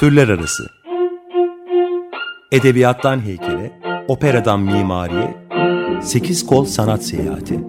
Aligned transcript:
Türler 0.00 0.28
Arası 0.28 0.66
Edebiyattan 2.52 3.20
heykele, 3.20 3.80
operadan 4.08 4.60
mimariye, 4.60 5.36
sekiz 6.02 6.46
kol 6.46 6.64
sanat 6.64 7.04
seyahati. 7.04 7.60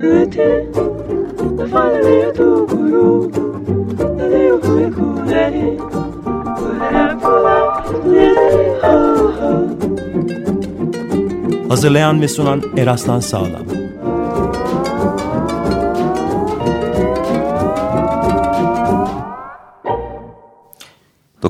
Hazırlayan 11.70 12.22
ve 12.22 12.28
sunan 12.28 12.62
Eraslan 12.78 13.20
Sağlam. 13.20 13.81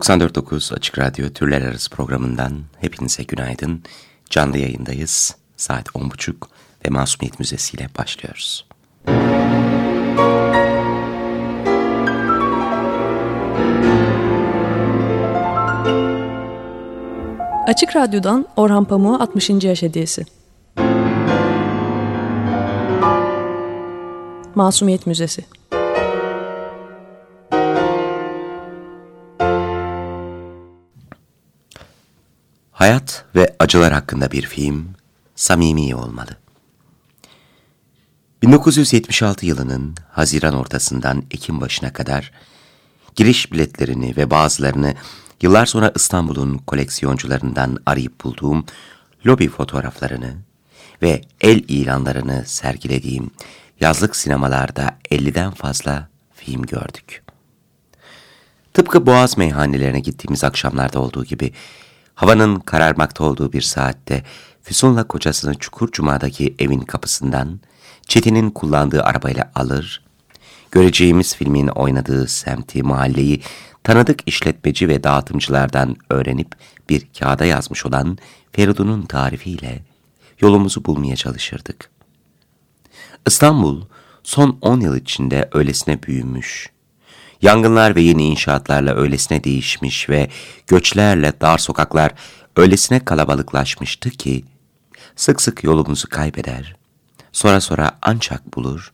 ...94.9 0.01 0.75
Açık 0.75 0.99
Radyo 0.99 1.29
Türler 1.29 1.61
Arası 1.61 1.89
programından 1.89 2.63
hepinize 2.79 3.23
günaydın. 3.23 3.83
Canlı 4.29 4.57
yayındayız. 4.57 5.35
Saat 5.57 5.87
10.30 5.87 6.33
ve 6.85 6.89
Masumiyet 6.89 7.39
Müzesi 7.39 7.77
ile 7.77 7.89
başlıyoruz. 7.97 8.65
Açık 17.67 17.95
Radyo'dan 17.95 18.45
Orhan 18.55 18.85
Pamuk'a 18.85 19.23
60. 19.23 19.49
yaş 19.49 19.81
hediyesi. 19.81 20.25
Masumiyet 24.55 25.07
Müzesi 25.07 25.45
Hayat 32.81 33.25
ve 33.35 33.55
acılar 33.59 33.93
hakkında 33.93 34.31
bir 34.31 34.41
film 34.41 34.89
samimi 35.35 35.95
olmalı. 35.95 36.37
1976 38.41 39.45
yılının 39.45 39.95
Haziran 40.11 40.53
ortasından 40.53 41.23
Ekim 41.31 41.61
başına 41.61 41.93
kadar 41.93 42.31
giriş 43.15 43.51
biletlerini 43.51 44.17
ve 44.17 44.29
bazılarını 44.29 44.93
yıllar 45.41 45.65
sonra 45.65 45.91
İstanbul'un 45.95 46.57
koleksiyoncularından 46.57 47.77
arayıp 47.85 48.23
bulduğum 48.23 48.65
lobi 49.25 49.49
fotoğraflarını 49.49 50.33
ve 51.01 51.21
el 51.41 51.63
ilanlarını 51.67 52.43
sergilediğim 52.45 53.31
yazlık 53.79 54.15
sinemalarda 54.15 54.97
50'den 55.11 55.51
fazla 55.51 56.09
film 56.35 56.61
gördük. 56.61 57.23
Tıpkı 58.73 59.05
Boğaz 59.05 59.37
meyhanelerine 59.37 59.99
gittiğimiz 59.99 60.43
akşamlarda 60.43 60.99
olduğu 60.99 61.25
gibi 61.25 61.53
havanın 62.15 62.59
kararmakta 62.59 63.23
olduğu 63.23 63.53
bir 63.53 63.61
saatte 63.61 64.23
Füsun'la 64.63 65.03
kocasını 65.03 65.55
Çukurcuma'daki 65.55 66.55
evin 66.59 66.79
kapısından 66.79 67.59
Çetin'in 68.07 68.49
kullandığı 68.49 69.03
arabayla 69.03 69.51
alır, 69.55 70.03
göreceğimiz 70.71 71.35
filmin 71.35 71.67
oynadığı 71.67 72.27
semti, 72.27 72.83
mahalleyi 72.83 73.41
tanıdık 73.83 74.27
işletmeci 74.27 74.87
ve 74.87 75.03
dağıtımcılardan 75.03 75.95
öğrenip 76.09 76.55
bir 76.89 77.07
kağıda 77.19 77.45
yazmış 77.45 77.85
olan 77.85 78.17
Feridun'un 78.51 79.01
tarifiyle 79.01 79.83
yolumuzu 80.39 80.85
bulmaya 80.85 81.15
çalışırdık. 81.15 81.89
İstanbul 83.27 83.81
son 84.23 84.57
10 84.61 84.79
yıl 84.79 84.95
içinde 84.95 85.49
öylesine 85.53 86.03
büyümüş, 86.03 86.69
yangınlar 87.41 87.95
ve 87.95 88.01
yeni 88.01 88.25
inşaatlarla 88.25 88.95
öylesine 88.95 89.43
değişmiş 89.43 90.09
ve 90.09 90.29
göçlerle 90.67 91.33
dar 91.41 91.57
sokaklar 91.57 92.11
öylesine 92.55 93.05
kalabalıklaşmıştı 93.05 94.09
ki, 94.09 94.45
sık 95.15 95.41
sık 95.41 95.63
yolumuzu 95.63 96.09
kaybeder, 96.09 96.75
sonra 97.31 97.61
sonra 97.61 97.91
ancak 98.01 98.55
bulur, 98.55 98.93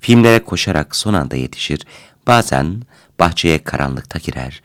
filmlere 0.00 0.44
koşarak 0.44 0.96
son 0.96 1.14
anda 1.14 1.36
yetişir, 1.36 1.86
bazen 2.26 2.82
bahçeye 3.20 3.64
karanlıkta 3.64 4.18
girer, 4.18 4.62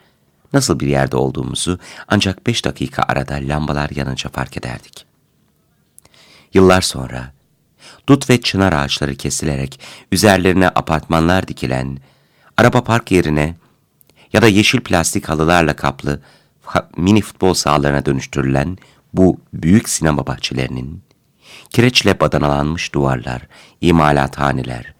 nasıl 0.53 0.79
bir 0.79 0.87
yerde 0.87 1.17
olduğumuzu 1.17 1.79
ancak 2.07 2.47
beş 2.47 2.65
dakika 2.65 3.03
arada 3.03 3.33
lambalar 3.33 3.89
yanınca 3.95 4.29
fark 4.29 4.57
ederdik. 4.57 5.05
Yıllar 6.53 6.81
sonra, 6.81 7.31
dut 8.09 8.29
ve 8.29 8.41
çınar 8.41 8.73
ağaçları 8.73 9.15
kesilerek 9.15 9.79
üzerlerine 10.11 10.67
apartmanlar 10.67 11.47
dikilen, 11.47 11.97
araba 12.59 12.83
park 12.83 13.11
yerine 13.11 13.55
ya 14.33 14.41
da 14.41 14.47
yeşil 14.47 14.79
plastik 14.79 15.29
halılarla 15.29 15.75
kaplı 15.75 16.21
mini 16.97 17.21
futbol 17.21 17.53
sahalarına 17.53 18.05
dönüştürülen 18.05 18.77
bu 19.13 19.37
büyük 19.53 19.89
sinema 19.89 20.27
bahçelerinin, 20.27 21.03
kireçle 21.69 22.19
badanalanmış 22.19 22.93
duvarlar, 22.93 23.47
imalathaneler, 23.81 24.93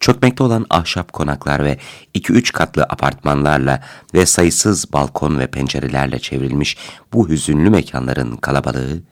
çökmekte 0.00 0.44
olan 0.44 0.66
ahşap 0.70 1.12
konaklar 1.12 1.64
ve 1.64 1.78
iki 2.14 2.32
üç 2.32 2.52
katlı 2.52 2.82
apartmanlarla 2.82 3.82
ve 4.14 4.26
sayısız 4.26 4.92
balkon 4.92 5.38
ve 5.38 5.46
pencerelerle 5.46 6.18
çevrilmiş 6.18 6.76
bu 7.12 7.28
hüzünlü 7.28 7.70
mekanların 7.70 8.36
kalabalığı 8.36 9.02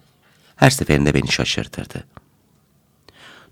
her 0.57 0.71
seferinde 0.71 1.15
beni 1.15 1.33
şaşırtırdı. 1.33 2.05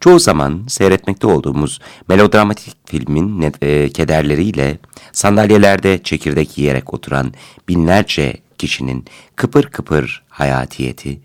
Çoğu 0.00 0.18
zaman 0.18 0.64
seyretmekte 0.68 1.26
olduğumuz 1.26 1.80
melodramatik 2.08 2.76
filmin 2.86 3.52
e, 3.62 3.88
kederleriyle 3.88 4.78
sandalyelerde 5.12 6.02
çekirdek 6.02 6.58
yiyerek 6.58 6.94
oturan 6.94 7.32
binlerce 7.68 8.36
kişinin 8.58 9.04
kıpır 9.36 9.62
kıpır 9.62 10.22
hayatiyeti, 10.28 11.20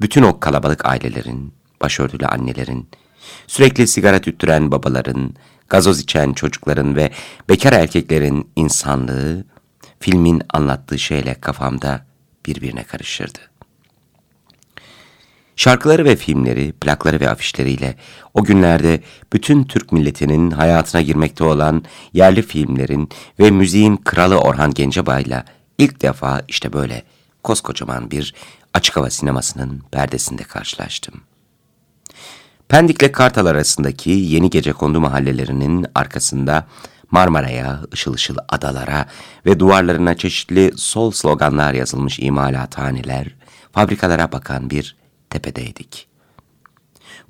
bütün 0.00 0.22
o 0.22 0.40
kalabalık 0.40 0.86
ailelerin, 0.86 1.52
başörtülü 1.80 2.26
annelerin, 2.26 2.88
sürekli 3.46 3.88
sigara 3.88 4.18
tüttüren 4.18 4.70
babaların, 4.70 5.34
gazoz 5.68 6.00
içen 6.00 6.32
çocukların 6.32 6.96
ve 6.96 7.10
bekar 7.48 7.72
erkeklerin 7.72 8.50
insanlığı, 8.56 9.44
filmin 10.00 10.42
anlattığı 10.50 10.98
şeyle 10.98 11.34
kafamda 11.34 12.06
birbirine 12.46 12.84
karışırdı. 12.84 13.49
Şarkıları 15.60 16.04
ve 16.04 16.16
filmleri, 16.16 16.72
plakları 16.72 17.20
ve 17.20 17.30
afişleriyle 17.30 17.96
o 18.34 18.44
günlerde 18.44 19.00
bütün 19.32 19.64
Türk 19.64 19.92
milletinin 19.92 20.50
hayatına 20.50 21.02
girmekte 21.02 21.44
olan 21.44 21.84
yerli 22.12 22.42
filmlerin 22.42 23.08
ve 23.38 23.50
müziğin 23.50 23.96
kralı 23.96 24.38
Orhan 24.38 24.74
Gencebay'la 24.74 25.44
ilk 25.78 26.02
defa 26.02 26.42
işte 26.48 26.72
böyle 26.72 27.02
koskocaman 27.42 28.10
bir 28.10 28.34
açık 28.74 28.96
hava 28.96 29.10
sinemasının 29.10 29.82
perdesinde 29.90 30.42
karşılaştım. 30.42 31.14
Pendik'le 32.68 33.12
Kartal 33.12 33.46
arasındaki 33.46 34.10
yeni 34.10 34.50
gece 34.50 34.72
kondu 34.72 35.00
mahallelerinin 35.00 35.86
arkasında 35.94 36.66
Marmara'ya, 37.10 37.80
ışıl 37.94 38.14
ışıl 38.14 38.36
adalara 38.48 39.06
ve 39.46 39.60
duvarlarına 39.60 40.16
çeşitli 40.16 40.72
sol 40.76 41.10
sloganlar 41.10 41.74
yazılmış 41.74 42.18
imalathaneler, 42.18 43.26
fabrikalara 43.72 44.32
bakan 44.32 44.70
bir 44.70 44.99
tepedeydik. 45.30 46.06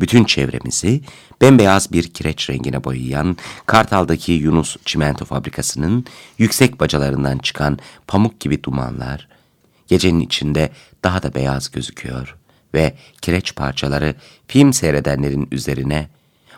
Bütün 0.00 0.24
çevremizi 0.24 1.00
bembeyaz 1.40 1.92
bir 1.92 2.08
kireç 2.08 2.50
rengine 2.50 2.84
boyayan 2.84 3.36
Kartal'daki 3.66 4.32
Yunus 4.32 4.76
Çimento 4.84 5.24
Fabrikası'nın 5.24 6.04
yüksek 6.38 6.80
bacalarından 6.80 7.38
çıkan 7.38 7.78
pamuk 8.06 8.40
gibi 8.40 8.64
dumanlar, 8.64 9.28
gecenin 9.88 10.20
içinde 10.20 10.70
daha 11.04 11.22
da 11.22 11.34
beyaz 11.34 11.70
gözüküyor 11.70 12.36
ve 12.74 12.94
kireç 13.22 13.54
parçaları 13.54 14.14
film 14.48 14.72
seyredenlerin 14.72 15.48
üzerine 15.50 16.08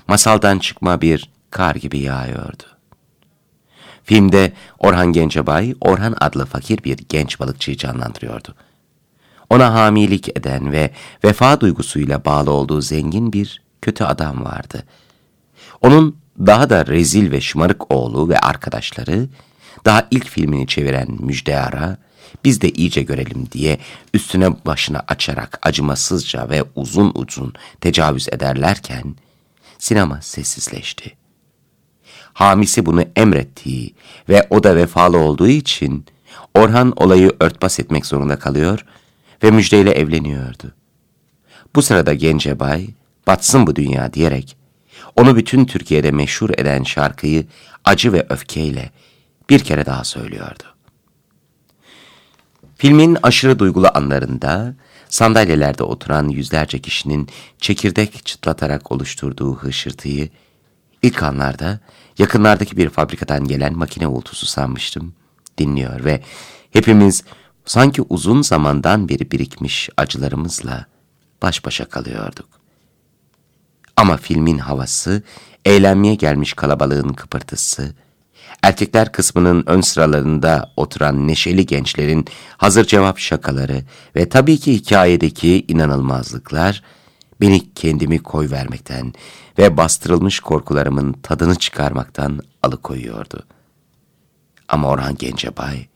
masaldan 0.09 0.59
çıkma 0.59 1.01
bir 1.01 1.31
kar 1.51 1.75
gibi 1.75 1.99
yağıyordu. 1.99 2.63
Filmde 4.05 4.53
Orhan 4.79 5.13
Gencebay, 5.13 5.75
Orhan 5.81 6.17
adlı 6.21 6.47
fakir 6.47 6.85
bir 6.85 6.99
genç 7.09 7.41
balıkçıyı 7.41 7.77
canlandırıyordu. 7.77 8.55
Ona 9.53 9.75
hamilik 9.75 10.29
eden 10.29 10.73
ve 10.73 10.91
vefa 11.25 11.61
duygusuyla 11.61 12.25
bağlı 12.25 12.51
olduğu 12.51 12.81
zengin 12.81 13.33
bir 13.33 13.63
kötü 13.83 14.05
adam 14.05 14.45
vardı. 14.45 14.85
Onun 15.81 16.17
daha 16.39 16.71
da 16.71 16.87
rezil 16.87 17.31
ve 17.31 17.41
şımarık 17.41 17.93
oğlu 17.93 18.29
ve 18.29 18.39
arkadaşları, 18.39 19.29
daha 19.85 20.07
ilk 20.11 20.29
filmini 20.29 20.67
çeviren 20.67 21.09
Müjdear'a, 21.21 21.97
biz 22.45 22.61
de 22.61 22.71
iyice 22.71 23.03
görelim 23.03 23.49
diye 23.53 23.79
üstüne 24.15 24.67
başına 24.67 25.03
açarak 25.09 25.59
acımasızca 25.63 26.51
ve 26.51 26.65
uzun 26.75 27.13
uzun 27.15 27.53
tecavüz 27.81 28.29
ederlerken, 28.29 29.15
sinema 29.79 30.23
sessizleşti. 30.23 31.17
Hamisi 32.33 32.87
bunu 32.87 33.05
emrettiği 33.17 33.95
ve 34.29 34.47
o 34.51 34.65
da 34.65 34.77
vefalı 34.77 35.19
olduğu 35.19 35.49
için 35.49 36.07
Orhan 36.55 36.93
olayı 36.97 37.33
örtbas 37.41 37.81
etmek 37.81 38.07
zorunda 38.07 38.39
kalıyor 38.39 38.85
ve 39.43 39.51
müjdeyle 39.51 39.91
evleniyordu. 39.91 40.75
Bu 41.75 41.83
sırada 41.83 42.15
Gencebay, 42.15 42.89
batsın 43.27 43.67
bu 43.67 43.77
dünya 43.77 44.13
diyerek, 44.13 44.57
onu 45.17 45.37
bütün 45.37 45.65
Türkiye'de 45.65 46.11
meşhur 46.11 46.51
eden 46.51 46.83
şarkıyı 46.83 47.47
acı 47.85 48.13
ve 48.13 48.27
öfkeyle 48.29 48.91
bir 49.51 49.59
kere 49.59 49.87
daha 49.87 50.05
söylüyordu. 50.05 50.63
Filmin 52.77 53.19
aşırı 53.23 53.59
duygulu 53.59 53.89
anlarında 53.95 54.75
sandalyelerde 55.09 55.83
oturan 55.83 56.29
yüzlerce 56.29 56.79
kişinin 56.79 57.29
çekirdek 57.59 58.27
çıtlatarak 58.27 58.93
oluşturduğu 58.93 59.55
hışırtıyı 59.57 60.29
ilk 61.03 61.23
anlarda 61.23 61.81
yakınlardaki 62.19 62.77
bir 62.77 62.89
fabrikadan 62.89 63.45
gelen 63.49 63.77
makine 63.77 64.07
uğultusu 64.07 64.47
sanmıştım. 64.47 65.15
Dinliyor 65.59 66.05
ve 66.05 66.23
hepimiz 66.71 67.25
sanki 67.65 68.03
uzun 68.03 68.43
zamandan 68.43 69.09
beri 69.09 69.31
birikmiş 69.31 69.91
acılarımızla 69.97 70.87
baş 71.43 71.65
başa 71.65 71.85
kalıyorduk. 71.85 72.49
Ama 73.97 74.17
filmin 74.17 74.59
havası, 74.59 75.23
eğlenmeye 75.65 76.15
gelmiş 76.15 76.53
kalabalığın 76.53 77.13
kıpırtısı, 77.13 77.95
erkekler 78.63 79.13
kısmının 79.13 79.65
ön 79.67 79.81
sıralarında 79.81 80.73
oturan 80.77 81.29
neşeli 81.29 81.67
gençlerin 81.67 82.27
hazır 82.57 82.85
cevap 82.85 83.19
şakaları 83.19 83.83
ve 84.17 84.29
tabii 84.29 84.59
ki 84.59 84.73
hikayedeki 84.75 85.65
inanılmazlıklar 85.69 86.83
beni 87.41 87.75
kendimi 87.75 88.19
koy 88.19 88.51
vermekten 88.51 89.13
ve 89.59 89.77
bastırılmış 89.77 90.41
korkularımın 90.41 91.13
tadını 91.13 91.55
çıkarmaktan 91.55 92.41
alıkoyuyordu. 92.63 93.43
Ama 94.69 94.89
Orhan 94.89 95.17
Gencebay, 95.17 95.87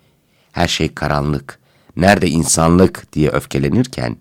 her 0.57 0.69
şey 0.69 0.95
karanlık, 0.95 1.59
nerede 1.97 2.29
insanlık 2.29 3.13
diye 3.13 3.31
öfkelenirken, 3.31 4.17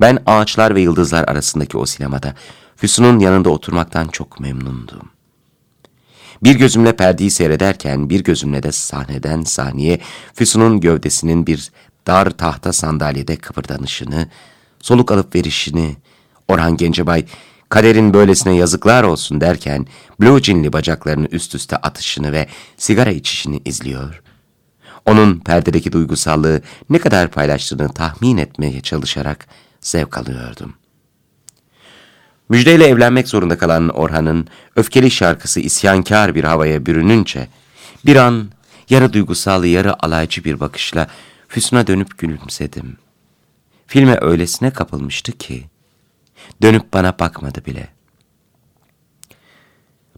ben 0.00 0.18
ağaçlar 0.26 0.74
ve 0.74 0.80
yıldızlar 0.80 1.24
arasındaki 1.24 1.78
o 1.78 1.86
sinemada 1.86 2.34
Füsun'un 2.76 3.18
yanında 3.18 3.50
oturmaktan 3.50 4.08
çok 4.08 4.40
memnundum. 4.40 5.10
Bir 6.42 6.54
gözümle 6.54 6.96
perdeyi 6.96 7.30
seyrederken 7.30 8.10
bir 8.10 8.24
gözümle 8.24 8.62
de 8.62 8.72
sahneden 8.72 9.42
sahneye 9.42 10.00
Füsun'un 10.34 10.80
gövdesinin 10.80 11.46
bir 11.46 11.70
dar 12.06 12.30
tahta 12.30 12.72
sandalyede 12.72 13.36
kıpırdanışını, 13.36 14.28
soluk 14.80 15.12
alıp 15.12 15.34
verişini, 15.34 15.96
Orhan 16.48 16.76
Gencebay 16.76 17.24
kaderin 17.68 18.14
böylesine 18.14 18.56
yazıklar 18.56 19.04
olsun 19.04 19.40
derken 19.40 19.86
blue 20.20 20.42
jeanli 20.42 20.72
bacaklarını 20.72 21.28
üst 21.30 21.54
üste 21.54 21.76
atışını 21.76 22.32
ve 22.32 22.46
sigara 22.76 23.10
içişini 23.10 23.60
izliyor. 23.64 24.22
Onun 25.06 25.38
perdedeki 25.38 25.92
duygusallığı 25.92 26.62
ne 26.90 26.98
kadar 26.98 27.30
paylaştığını 27.30 27.88
tahmin 27.88 28.36
etmeye 28.36 28.80
çalışarak 28.80 29.46
zevk 29.80 30.18
alıyordum. 30.18 30.74
Müjdeyle 32.48 32.86
evlenmek 32.86 33.28
zorunda 33.28 33.58
kalan 33.58 33.88
Orhan'ın 33.88 34.48
öfkeli 34.76 35.10
şarkısı 35.10 35.60
isyankar 35.60 36.34
bir 36.34 36.44
havaya 36.44 36.86
bürününce 36.86 37.48
bir 38.06 38.16
an 38.16 38.48
yarı 38.90 39.12
duygusal 39.12 39.64
yarı 39.64 40.04
alaycı 40.04 40.44
bir 40.44 40.60
bakışla 40.60 41.06
Füsun'a 41.48 41.86
dönüp 41.86 42.18
gülümsedim. 42.18 42.96
Filme 43.86 44.18
öylesine 44.20 44.70
kapılmıştı 44.70 45.32
ki 45.32 45.64
dönüp 46.62 46.92
bana 46.92 47.18
bakmadı 47.18 47.64
bile. 47.66 47.88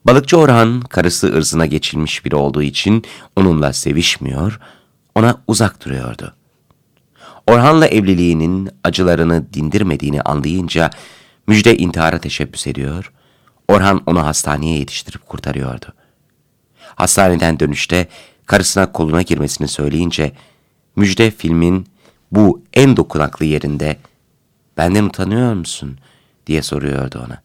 Balıkçı 0.06 0.38
Orhan 0.38 0.80
karısı 0.80 1.26
ırzına 1.36 1.66
geçilmiş 1.66 2.24
biri 2.24 2.36
olduğu 2.36 2.62
için 2.62 3.04
onunla 3.36 3.72
sevişmiyor, 3.72 4.60
ona 5.14 5.42
uzak 5.46 5.84
duruyordu. 5.84 6.34
Orhan'la 7.46 7.86
evliliğinin 7.86 8.70
acılarını 8.84 9.52
dindirmediğini 9.52 10.22
anlayınca 10.22 10.90
Müjde 11.46 11.76
intihara 11.76 12.18
teşebbüs 12.18 12.66
ediyor, 12.66 13.12
Orhan 13.68 14.02
onu 14.06 14.26
hastaneye 14.26 14.78
yetiştirip 14.78 15.26
kurtarıyordu. 15.26 15.86
Hastaneden 16.94 17.60
dönüşte 17.60 18.08
karısına 18.46 18.92
koluna 18.92 19.22
girmesini 19.22 19.68
söyleyince 19.68 20.32
Müjde 20.96 21.30
filmin 21.30 21.86
bu 22.32 22.62
en 22.74 22.96
dokunaklı 22.96 23.44
yerinde 23.44 23.96
benden 24.76 25.04
utanıyor 25.04 25.54
musun 25.54 25.98
diye 26.46 26.62
soruyordu 26.62 27.24
ona. 27.26 27.42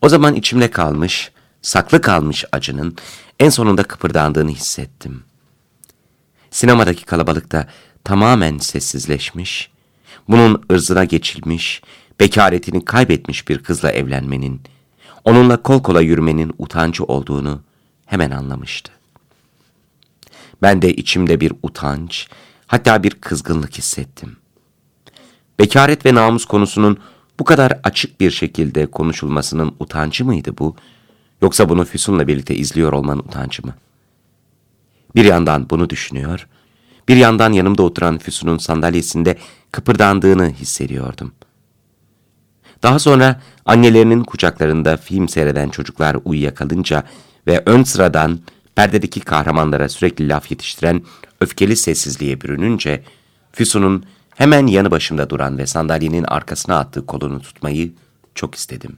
O 0.00 0.08
zaman 0.08 0.34
içimde 0.34 0.70
kalmış, 0.70 1.32
saklı 1.62 2.00
kalmış 2.00 2.44
acının 2.52 2.96
en 3.40 3.48
sonunda 3.50 3.82
kıpırdandığını 3.82 4.50
hissettim. 4.50 5.24
Sinemadaki 6.52 7.04
kalabalıkta 7.04 7.66
tamamen 8.04 8.58
sessizleşmiş, 8.58 9.70
bunun 10.28 10.62
ırzına 10.72 11.04
geçilmiş, 11.04 11.82
bekaretini 12.20 12.84
kaybetmiş 12.84 13.48
bir 13.48 13.58
kızla 13.58 13.92
evlenmenin, 13.92 14.60
onunla 15.24 15.62
kol 15.62 15.82
kola 15.82 16.00
yürümenin 16.00 16.52
utancı 16.58 17.04
olduğunu 17.04 17.62
hemen 18.06 18.30
anlamıştı. 18.30 18.92
Ben 20.62 20.82
de 20.82 20.94
içimde 20.94 21.40
bir 21.40 21.52
utanç, 21.62 22.28
hatta 22.66 23.02
bir 23.02 23.10
kızgınlık 23.10 23.78
hissettim. 23.78 24.36
Bekaret 25.58 26.06
ve 26.06 26.14
namus 26.14 26.44
konusunun 26.44 26.98
bu 27.38 27.44
kadar 27.44 27.80
açık 27.84 28.20
bir 28.20 28.30
şekilde 28.30 28.86
konuşulmasının 28.86 29.74
utancı 29.78 30.24
mıydı 30.24 30.58
bu? 30.58 30.76
Yoksa 31.42 31.68
bunu 31.68 31.84
Füsun'la 31.84 32.28
birlikte 32.28 32.54
izliyor 32.54 32.92
olmanın 32.92 33.20
utancı 33.20 33.66
mı? 33.66 33.74
Bir 35.14 35.24
yandan 35.24 35.70
bunu 35.70 35.90
düşünüyor, 35.90 36.48
bir 37.08 37.16
yandan 37.16 37.52
yanımda 37.52 37.82
oturan 37.82 38.18
Füsun'un 38.18 38.58
sandalyesinde 38.58 39.38
kıpırdandığını 39.72 40.50
hissediyordum. 40.50 41.32
Daha 42.82 42.98
sonra 42.98 43.40
annelerinin 43.64 44.24
kucaklarında 44.24 44.96
film 44.96 45.28
seyreden 45.28 45.68
çocuklar 45.68 46.16
uyuyakalınca 46.24 47.02
ve 47.46 47.62
ön 47.66 47.82
sıradan 47.82 48.40
perdedeki 48.74 49.20
kahramanlara 49.20 49.88
sürekli 49.88 50.28
laf 50.28 50.50
yetiştiren 50.50 51.02
öfkeli 51.40 51.76
sessizliğe 51.76 52.40
bürününce 52.40 53.02
Füsun'un 53.52 54.04
hemen 54.36 54.66
yanı 54.66 54.90
başımda 54.90 55.30
duran 55.30 55.58
ve 55.58 55.66
sandalyenin 55.66 56.24
arkasına 56.24 56.78
attığı 56.78 57.06
kolunu 57.06 57.40
tutmayı 57.40 57.92
çok 58.34 58.54
istedim. 58.54 58.96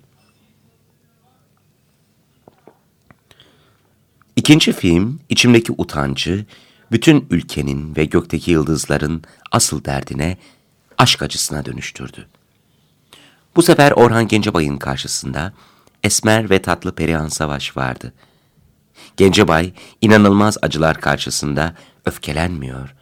İkinci 4.36 4.72
film 4.72 5.20
içimdeki 5.28 5.72
utancı, 5.78 6.46
bütün 6.92 7.26
ülkenin 7.30 7.96
ve 7.96 8.04
gökteki 8.04 8.50
yıldızların 8.50 9.22
asıl 9.52 9.84
derdine, 9.84 10.36
aşk 10.98 11.22
acısına 11.22 11.64
dönüştürdü. 11.64 12.26
Bu 13.56 13.62
sefer 13.62 13.92
Orhan 13.92 14.28
Gencebay'ın 14.28 14.76
karşısında 14.76 15.52
esmer 16.02 16.50
ve 16.50 16.62
tatlı 16.62 16.94
Perihan 16.94 17.28
Savaş 17.28 17.76
vardı. 17.76 18.12
Gencebay 19.16 19.72
inanılmaz 20.00 20.58
acılar 20.62 21.00
karşısında 21.00 21.74
öfkelenmiyor. 22.04 22.94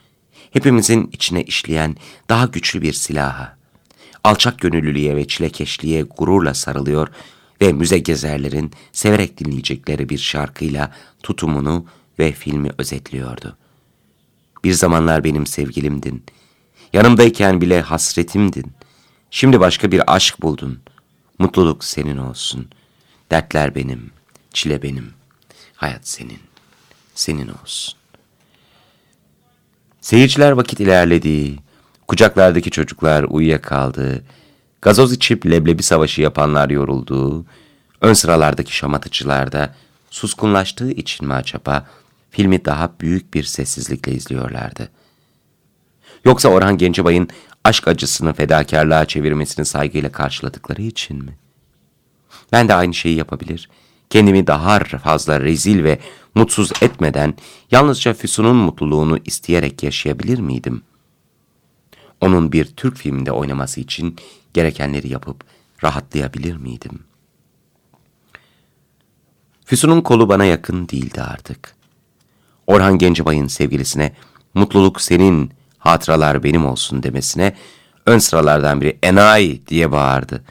Hepimizin 0.51 1.11
içine 1.13 1.43
işleyen 1.43 1.97
daha 2.29 2.47
güçlü 2.47 2.83
bir 2.83 2.93
silaha. 2.93 3.57
Alçak 4.25 4.59
gönüllülüğe 4.59 5.17
ve 5.17 5.27
çilekeşliğe 5.27 6.03
gururla 6.03 6.55
sarılıyor 6.55 7.09
ve 7.63 7.73
müze 7.73 7.99
gezerlerin 7.99 8.73
severek 8.93 9.39
dinleyecekleri 9.39 10.09
bir 10.09 10.19
şarkıyla 10.19 10.93
tutumunu 11.23 11.87
ve 12.19 12.33
filmi 12.33 12.71
özetliyordu. 12.79 13.57
Bir 14.65 14.73
zamanlar 14.73 15.25
benim 15.25 15.47
sevgilimdin. 15.47 16.25
Yanımdayken 16.93 17.61
bile 17.61 17.81
hasretimdin. 17.81 18.73
Şimdi 19.31 19.61
başka 19.61 19.93
bir 19.93 20.15
aşk 20.15 20.43
buldun. 20.43 20.81
Mutluluk 21.39 21.85
senin 21.85 22.17
olsun. 22.17 22.69
Dertler 23.31 23.75
benim, 23.75 24.11
çile 24.53 24.83
benim. 24.83 25.13
Hayat 25.75 26.09
senin, 26.09 26.41
senin 27.15 27.49
olsun. 27.49 27.95
Seyirciler 30.01 30.51
vakit 30.53 30.81
ilerledi. 30.81 31.57
Kucaklardaki 32.09 32.71
çocuklar 32.71 33.25
uyuyakaldı. 33.25 34.25
Gazoz 34.83 35.13
içip 35.13 35.47
leblebi 35.47 35.83
savaşı 35.83 36.23
yapanlar 36.23 36.71
yoruldu. 36.71 37.45
Ön 38.01 38.13
sıralardaki 38.13 38.77
şamatıcılar 38.77 39.53
da 39.53 39.75
suskunlaştığı 40.11 40.91
için 40.91 41.27
mi 41.27 41.35
acaba 41.35 41.87
filmi 42.31 42.65
daha 42.65 42.93
büyük 43.01 43.35
bir 43.35 43.45
sessizlikle 43.45 44.13
izliyorlardı. 44.13 44.89
Yoksa 46.25 46.49
Orhan 46.49 46.79
Gencebay'ın 46.79 47.29
aşk 47.65 47.89
acısını 47.89 48.33
fedakarlığa 48.33 49.05
çevirmesini 49.05 49.65
saygıyla 49.65 50.13
karşıladıkları 50.13 50.83
için 50.83 51.25
mi? 51.25 51.39
Ben 52.53 52.69
de 52.69 52.75
aynı 52.75 52.95
şeyi 52.95 53.17
yapabilir, 53.17 53.69
kendimi 54.11 54.47
daha 54.47 54.79
fazla 54.79 55.41
rezil 55.41 55.85
ve 55.85 55.99
mutsuz 56.35 56.73
etmeden 56.83 57.35
yalnızca 57.71 58.15
Füsun'un 58.15 58.57
mutluluğunu 58.57 59.19
isteyerek 59.25 59.83
yaşayabilir 59.83 60.39
miydim? 60.39 60.83
Onun 62.21 62.53
bir 62.53 62.65
Türk 62.65 62.97
filminde 62.97 63.33
oynaması 63.33 63.81
için 63.81 64.17
gerekenleri 64.55 65.09
yapıp 65.09 65.45
rahatlayabilir 65.85 66.57
miydim? 66.57 67.05
Füsun'un 69.65 70.01
kolu 70.01 70.29
bana 70.29 70.45
yakın 70.45 70.89
değildi 70.89 71.23
artık. 71.23 71.75
Orhan 72.67 72.99
Gencebay'ın 72.99 73.47
sevgilisine 73.47 74.13
mutluluk 74.55 75.01
senin 75.01 75.51
hatıralar 75.79 76.43
benim 76.43 76.67
olsun 76.67 77.03
demesine 77.03 77.57
ön 78.07 78.19
sıralardan 78.19 78.81
biri 78.81 78.99
enayi 79.03 79.67
diye 79.67 79.93
bağırdı. 79.93 80.45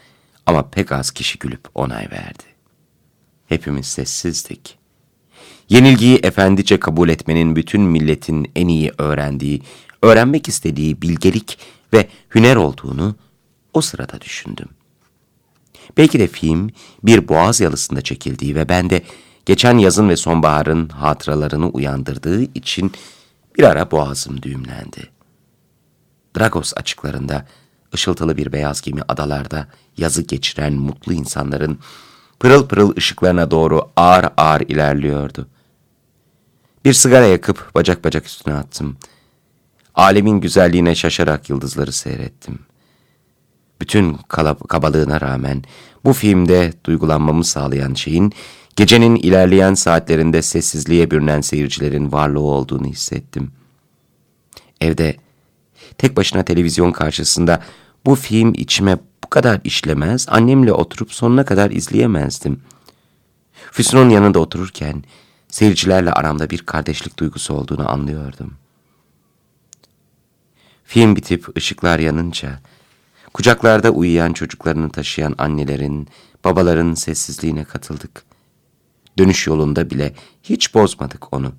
Ama 0.46 0.70
pek 0.70 0.92
az 0.92 1.12
kişi 1.12 1.40
gülüp 1.40 1.68
onay 1.76 2.08
verdi. 2.12 2.44
Hepimiz 3.48 3.86
sessizdik. 3.86 4.78
Yenilgiyi 5.70 6.20
efendice 6.24 6.80
kabul 6.80 7.10
etmenin 7.10 7.56
bütün 7.56 7.82
milletin 7.82 8.52
en 8.56 8.68
iyi 8.68 8.92
öğrendiği 8.98 9.62
öğrenmek 10.02 10.48
istediği 10.48 11.02
bilgelik 11.02 11.58
ve 11.94 12.08
hüner 12.36 12.56
olduğunu 12.56 13.16
o 13.74 13.82
sırada 13.82 14.22
düşündüm. 14.22 14.68
Belki 15.98 16.20
de 16.20 16.28
film 16.28 16.70
bir 17.04 17.28
boğaz 17.28 17.62
yalısında 17.62 18.02
çekildiği 18.02 18.56
ve 18.56 18.70
ben 18.70 18.90
de 18.90 19.02
geçen 19.46 19.78
yazın 19.78 20.10
ve 20.10 20.18
sonbaharın 20.18 20.90
hatıralarını 20.90 21.70
uyandırdığı 21.70 22.42
için 22.44 22.92
bir 23.58 23.64
ara 23.64 23.92
boğazım 23.92 24.42
düğümlendi. 24.42 25.10
Dragos 26.40 26.74
açıklarında, 26.76 27.46
ışıltılı 27.94 28.38
bir 28.38 28.52
beyaz 28.52 28.82
gemi 28.82 29.02
adalarda 29.08 29.68
yazı 29.98 30.22
geçiren 30.22 30.74
mutlu 30.74 31.14
insanların 31.14 31.80
pırıl 32.40 32.68
pırıl 32.68 32.96
ışıklarına 32.98 33.52
doğru 33.52 33.92
ağır 33.96 34.26
ağır 34.38 34.62
ilerliyordu. 34.62 35.48
Bir 36.86 36.94
sigara 36.94 37.26
yakıp 37.26 37.76
bacak 37.76 38.04
bacak 38.04 38.26
üstüne 38.26 38.54
attım. 38.54 38.98
Alemin 39.96 40.42
güzelliğine 40.42 40.96
şaşarak 40.96 41.50
yıldızları 41.50 41.92
seyrettim. 41.92 42.60
Bütün 43.82 44.14
kabalığına 44.68 45.22
rağmen 45.22 45.64
bu 46.06 46.14
filmde 46.14 46.74
duygulanmamı 46.86 47.44
sağlayan 47.44 47.94
şeyin 47.94 48.34
gecenin 48.76 49.16
ilerleyen 49.16 49.74
saatlerinde 49.74 50.42
sessizliğe 50.42 51.12
bürünen 51.12 51.42
seyircilerin 51.42 52.12
varlığı 52.12 52.40
olduğunu 52.40 52.88
hissettim. 52.88 53.52
Evde 54.82 55.18
tek 55.98 56.18
başına 56.18 56.44
televizyon 56.44 56.92
karşısında 56.92 57.64
bu 58.06 58.16
film 58.16 58.54
içime 58.54 58.98
bu 59.24 59.30
kadar 59.30 59.62
işlemez, 59.64 60.26
annemle 60.30 60.74
oturup 60.74 61.14
sonuna 61.14 61.46
kadar 61.46 61.72
izleyemezdim. 61.72 62.62
Füsun'un 63.72 64.10
yanında 64.10 64.40
otururken 64.40 65.04
seyircilerle 65.50 66.12
aramda 66.12 66.50
bir 66.50 66.58
kardeşlik 66.58 67.20
duygusu 67.20 67.54
olduğunu 67.54 67.92
anlıyordum. 67.92 68.54
Film 70.84 71.16
bitip 71.16 71.58
ışıklar 71.58 72.00
yanınca, 72.00 72.60
kucaklarda 73.34 73.92
uyuyan 73.92 74.34
çocuklarını 74.34 74.90
taşıyan 74.90 75.36
annelerin, 75.38 76.08
babaların 76.46 76.94
sessizliğine 76.94 77.64
katıldık. 77.64 78.24
Dönüş 79.18 79.48
yolunda 79.48 79.90
bile 79.90 80.14
hiç 80.44 80.74
bozmadık 80.74 81.34
onu. 81.34 81.54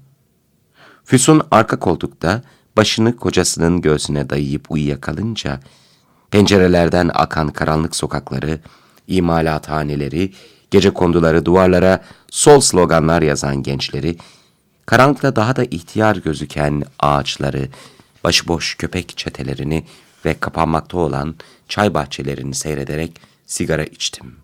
Füsun 1.05 1.43
arka 1.50 1.79
koltukta 1.79 2.43
başını 2.76 3.17
kocasının 3.17 3.81
göğsüne 3.81 4.31
dayayıp 4.31 4.71
uyuyakalınca, 4.71 5.61
pencerelerden 6.31 7.11
akan 7.14 7.49
karanlık 7.49 7.97
sokakları, 7.97 8.61
imalathaneleri, 9.07 10.33
gece 10.71 10.91
konduları 10.91 11.45
duvarlara 11.45 12.05
sol 12.31 12.61
sloganlar 12.61 13.23
yazan 13.23 13.62
gençleri, 13.62 14.17
karanlıkta 14.87 15.37
daha 15.37 15.57
da 15.57 15.64
ihtiyar 15.64 16.17
gözüken 16.17 16.83
ağaçları, 16.99 17.69
başıboş 18.25 18.75
köpek 18.75 19.19
çetelerini 19.19 19.85
ve 20.25 20.35
kapanmakta 20.41 20.99
olan 20.99 21.35
çay 21.69 21.95
bahçelerini 21.95 22.55
seyrederek 22.55 23.21
sigara 23.47 23.85
içtim. 23.85 24.37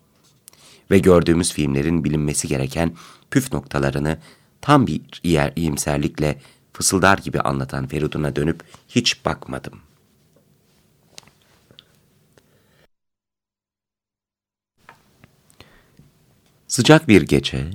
Ve 0.91 0.99
gördüğümüz 0.99 1.53
filmlerin 1.53 2.05
bilinmesi 2.05 2.49
gereken 2.49 2.93
püf 3.31 3.53
noktalarını 3.53 4.19
tam 4.61 4.87
bir 4.87 5.01
yer 5.25 5.53
iyimserlikle 5.57 6.39
fısıldar 6.73 7.19
gibi 7.19 7.41
anlatan 7.41 7.87
Feridun'a 7.87 8.37
dönüp 8.37 8.63
hiç 8.89 9.25
bakmadım. 9.25 9.81
Sıcak 16.69 17.09
bir 17.09 17.23
gece, 17.23 17.71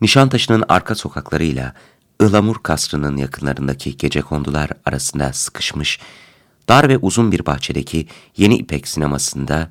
Nişantaşı'nın 0.00 0.64
arka 0.68 0.94
sokaklarıyla 0.94 1.74
Ilamur 2.20 2.56
Kasrı'nın 2.62 3.16
yakınlarındaki 3.16 3.96
gece 3.96 4.20
kondular 4.20 4.70
arasında 4.84 5.32
sıkışmış, 5.32 6.00
dar 6.68 6.88
ve 6.88 6.98
uzun 6.98 7.32
bir 7.32 7.46
bahçedeki 7.46 8.06
Yeni 8.36 8.56
İpek 8.56 8.88
sinemasında, 8.88 9.70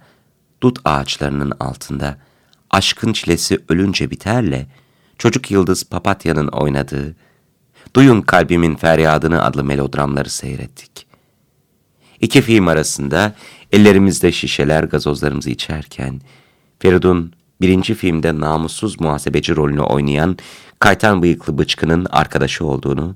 dut 0.64 0.80
ağaçlarının 0.86 1.54
altında, 1.60 2.18
Aşkın 2.72 3.14
Çilesi 3.14 3.60
Ölünce 3.70 4.12
Biter'le, 4.12 4.66
Çocuk 5.18 5.52
Yıldız 5.52 5.84
Papatya'nın 5.84 6.48
oynadığı, 6.48 7.16
Duyun 7.96 8.22
Kalbimin 8.22 8.76
Feryadını 8.76 9.44
adlı 9.44 9.64
melodramları 9.64 10.30
seyrettik. 10.30 11.08
İki 12.22 12.42
film 12.42 12.68
arasında 12.68 13.36
ellerimizde 13.72 14.32
şişeler 14.32 14.84
gazozlarımızı 14.84 15.50
içerken, 15.50 16.22
Feridun 16.80 17.34
birinci 17.62 17.96
filmde 17.96 18.40
namussuz 18.40 19.02
muhasebeci 19.02 19.56
rolünü 19.56 19.82
oynayan 19.82 20.38
kaytan 20.80 21.22
bıyıklı 21.22 21.58
bıçkının 21.58 22.06
arkadaşı 22.06 22.66
olduğunu, 22.66 23.16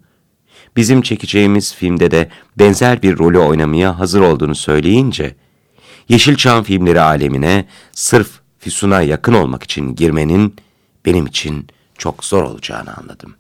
bizim 0.80 1.02
çekeceğimiz 1.02 1.76
filmde 1.76 2.12
de 2.12 2.30
benzer 2.60 3.02
bir 3.02 3.18
rolü 3.18 3.40
oynamaya 3.40 4.00
hazır 4.00 4.22
olduğunu 4.22 4.56
söyleyince, 4.56 5.36
Yeşilçam 6.10 6.64
filmleri 6.64 7.02
alemine 7.02 7.66
sırf 7.92 8.40
Füsun'a 8.60 9.02
yakın 9.02 9.34
olmak 9.34 9.64
için 9.64 9.96
girmenin 9.96 10.56
benim 11.06 11.26
için 11.26 11.68
çok 11.98 12.26
zor 12.26 12.44
olacağını 12.44 12.94
anladım. 12.98 13.36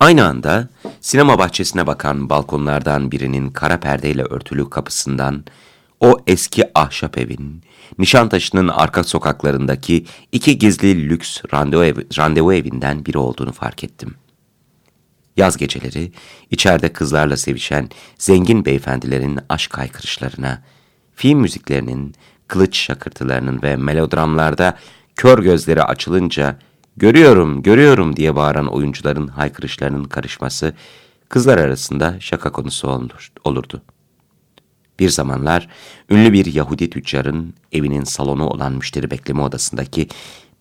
Aynı 0.00 0.26
anda 0.26 0.68
sinema 1.00 1.38
bahçesine 1.38 1.86
bakan 1.86 2.30
balkonlardan 2.30 3.10
birinin 3.10 3.50
kara 3.50 3.80
perdeyle 3.80 4.22
örtülü 4.22 4.70
kapısından 4.70 5.44
o 6.00 6.18
eski 6.26 6.64
ahşap 6.74 7.18
evin, 7.18 7.62
Nişantaşı'nın 7.98 8.68
arka 8.68 9.04
sokaklarındaki 9.04 10.06
iki 10.32 10.58
gizli 10.58 11.08
lüks 11.08 11.40
randevu, 11.54 11.84
ev, 11.84 11.96
randevu 12.18 12.52
evinden 12.52 13.06
biri 13.06 13.18
olduğunu 13.18 13.52
fark 13.52 13.84
ettim. 13.84 14.14
Yaz 15.36 15.56
geceleri 15.56 16.12
içeride 16.50 16.92
kızlarla 16.92 17.36
sevişen 17.36 17.88
zengin 18.18 18.64
beyefendilerin 18.64 19.38
aşk 19.48 19.78
haykırışlarına, 19.78 20.62
film 21.14 21.40
müziklerinin, 21.40 22.14
kılıç 22.48 22.76
şakırtılarının 22.76 23.62
ve 23.62 23.76
melodramlarda 23.76 24.78
kör 25.16 25.38
gözleri 25.38 25.82
açılınca 25.82 26.58
görüyorum, 26.96 27.62
görüyorum 27.62 28.16
diye 28.16 28.36
bağıran 28.36 28.66
oyuncuların 28.66 29.28
haykırışlarının 29.28 30.04
karışması 30.04 30.74
kızlar 31.28 31.58
arasında 31.58 32.16
şaka 32.20 32.52
konusu 32.52 32.88
olur, 32.88 33.32
olurdu. 33.44 33.82
Bir 34.98 35.10
zamanlar 35.10 35.68
ünlü 36.10 36.32
bir 36.32 36.54
Yahudi 36.54 36.90
tüccarın 36.90 37.54
evinin 37.72 38.04
salonu 38.04 38.46
olan 38.46 38.72
müşteri 38.72 39.10
bekleme 39.10 39.42
odasındaki 39.42 40.08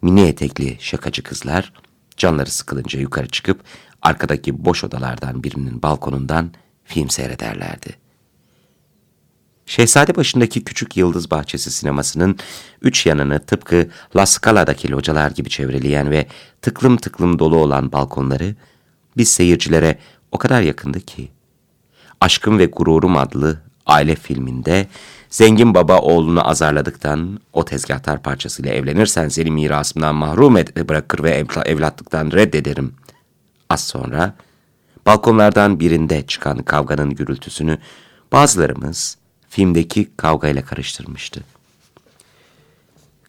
mini 0.01 0.22
etekli 0.22 0.77
şakacı 0.79 1.24
kızlar 1.24 1.74
canları 2.17 2.50
sıkılınca 2.50 3.00
yukarı 3.00 3.27
çıkıp 3.27 3.63
arkadaki 4.01 4.65
boş 4.65 4.84
odalardan 4.84 5.44
birinin 5.44 5.82
balkonundan 5.82 6.51
film 6.84 7.10
seyrederlerdi. 7.10 8.08
Şehzade 9.65 10.15
başındaki 10.15 10.63
küçük 10.63 10.98
yıldız 10.98 11.32
bahçesi 11.32 11.72
sinemasının 11.72 12.38
üç 12.82 13.06
yanını 13.06 13.39
tıpkı 13.39 13.89
La 14.15 14.25
Scala'daki 14.25 14.91
localar 14.91 15.32
gibi 15.32 15.50
çevreleyen 15.50 16.12
ve 16.12 16.27
tıklım 16.62 16.98
tıklım 16.98 17.39
dolu 17.39 17.56
olan 17.56 17.91
balkonları 17.91 18.56
biz 19.17 19.29
seyircilere 19.29 20.00
o 20.32 20.38
kadar 20.38 20.62
yakındı 20.62 21.00
ki. 21.00 21.32
Aşkım 22.22 22.60
ve 22.60 22.65
Gururum 22.65 23.17
adlı 23.17 23.62
aile 23.88 24.15
filminde 24.15 24.88
zengin 25.29 25.74
baba 25.74 26.00
oğlunu 26.00 26.50
azarladıktan 26.50 27.39
o 27.53 27.65
tezgahtar 27.65 28.24
parçasıyla 28.24 28.72
evlenirsen 28.72 29.29
seni 29.29 29.51
mirasımdan 29.51 30.15
mahrum 30.15 30.58
et, 30.58 30.89
bırakır 30.89 31.24
ve 31.24 31.46
evlatlıktan 31.65 32.32
reddederim. 32.32 32.94
Az 33.70 33.84
sonra 33.84 34.34
balkonlardan 35.06 35.79
birinde 35.79 36.25
çıkan 36.25 36.58
kavganın 36.58 37.10
gürültüsünü 37.10 37.77
bazılarımız 38.32 39.17
filmdeki 39.50 40.10
kavgayla 40.17 40.65
karıştırmıştı. 40.65 41.44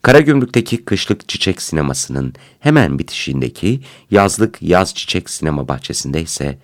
Karagümrük'teki 0.03 0.85
kışlık 0.85 1.29
çiçek 1.29 1.62
sinemasının 1.62 2.35
hemen 2.61 2.99
bitişindeki 2.99 3.81
yazlık 4.11 4.62
yaz 4.62 4.95
çiçek 4.95 5.31
sinema 5.31 5.69
bahçesinde 5.69 6.23
ise 6.23 6.59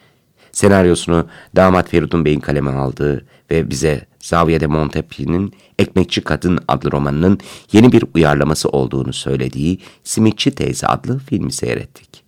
senaryosunu 0.52 1.28
damat 1.56 1.88
Feridun 1.88 2.24
Bey'in 2.24 2.40
kaleme 2.40 2.70
aldığı 2.70 3.26
ve 3.50 3.70
bize 3.70 4.06
Zaviye 4.20 4.60
de 4.60 4.66
Montepi'nin 4.66 5.54
Ekmekçi 5.78 6.20
Kadın 6.20 6.58
adlı 6.68 6.92
romanının 6.92 7.40
yeni 7.72 7.92
bir 7.92 8.04
uyarlaması 8.14 8.68
olduğunu 8.68 9.12
söylediği 9.12 9.78
Simitçi 10.04 10.50
Teyze 10.50 10.86
adlı 10.86 11.18
filmi 11.18 11.52
seyrettik. 11.52 12.24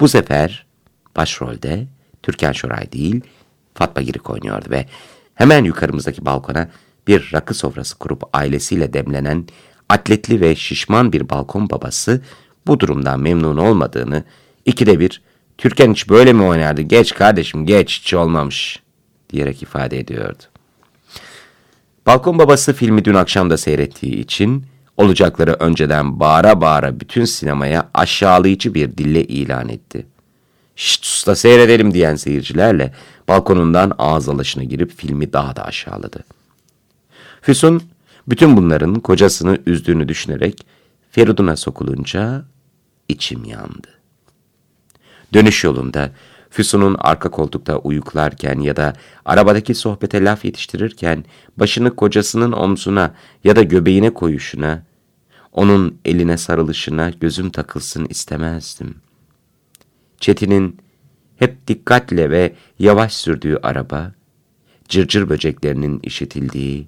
Bu 0.00 0.08
sefer 0.08 0.66
başrolde 1.16 1.86
Türkan 2.22 2.52
Şoray 2.52 2.92
değil 2.92 3.20
Fatma 3.74 4.02
Girik 4.02 4.30
oynuyordu 4.30 4.70
ve 4.70 4.86
hemen 5.34 5.64
yukarımızdaki 5.64 6.24
balkona 6.24 6.68
bir 7.06 7.30
rakı 7.32 7.54
sofrası 7.54 7.98
kurup 7.98 8.22
ailesiyle 8.32 8.92
demlenen 8.92 9.46
atletli 9.88 10.40
ve 10.40 10.56
şişman 10.56 11.12
bir 11.12 11.28
balkon 11.28 11.70
babası 11.70 12.22
bu 12.66 12.80
durumdan 12.80 13.20
memnun 13.20 13.56
olmadığını 13.56 14.24
ikide 14.64 15.00
bir 15.00 15.22
Türkan 15.58 15.92
hiç 15.92 16.08
böyle 16.08 16.32
mi 16.32 16.42
oynardı 16.42 16.80
geç 16.80 17.14
kardeşim 17.14 17.66
geç 17.66 18.00
hiç 18.00 18.14
olmamış 18.14 18.85
diyerek 19.30 19.62
ifade 19.62 19.98
ediyordu. 19.98 20.42
Balkon 22.06 22.38
Babası 22.38 22.72
filmi 22.72 23.04
dün 23.04 23.14
akşam 23.14 23.50
da 23.50 23.56
seyrettiği 23.56 24.14
için 24.14 24.64
olacakları 24.96 25.52
önceden 25.52 26.20
bağıra 26.20 26.60
bağıra 26.60 27.00
bütün 27.00 27.24
sinemaya 27.24 27.90
aşağılayıcı 27.94 28.74
bir 28.74 28.96
dille 28.96 29.24
ilan 29.24 29.68
etti. 29.68 30.06
şşt 30.76 31.04
usta 31.04 31.36
seyredelim 31.36 31.94
diyen 31.94 32.16
seyircilerle 32.16 32.94
balkonundan 33.28 33.92
ağız 33.98 34.28
alışına 34.28 34.64
girip 34.64 34.92
filmi 34.96 35.32
daha 35.32 35.56
da 35.56 35.64
aşağıladı. 35.64 36.24
Füsun 37.42 37.82
bütün 38.28 38.56
bunların 38.56 38.94
kocasını 38.94 39.58
üzdüğünü 39.66 40.08
düşünerek 40.08 40.66
Feridun'a 41.10 41.56
sokulunca 41.56 42.44
içim 43.08 43.44
yandı. 43.44 43.88
Dönüş 45.34 45.64
yolunda 45.64 46.10
Füsun'un 46.50 46.96
arka 46.98 47.30
koltukta 47.30 47.78
uyuklarken 47.78 48.60
ya 48.60 48.76
da 48.76 48.92
arabadaki 49.24 49.74
sohbete 49.74 50.24
laf 50.24 50.44
yetiştirirken 50.44 51.24
başını 51.56 51.96
kocasının 51.96 52.52
omzuna 52.52 53.14
ya 53.44 53.56
da 53.56 53.62
göbeğine 53.62 54.10
koyuşuna, 54.10 54.82
onun 55.52 55.98
eline 56.04 56.36
sarılışına 56.36 57.10
gözüm 57.10 57.50
takılsın 57.50 58.06
istemezdim. 58.08 58.94
Çetin'in 60.20 60.76
hep 61.36 61.66
dikkatle 61.66 62.30
ve 62.30 62.54
yavaş 62.78 63.12
sürdüğü 63.12 63.56
araba, 63.62 64.12
cırcır 64.88 65.28
böceklerinin 65.28 66.00
işitildiği, 66.02 66.86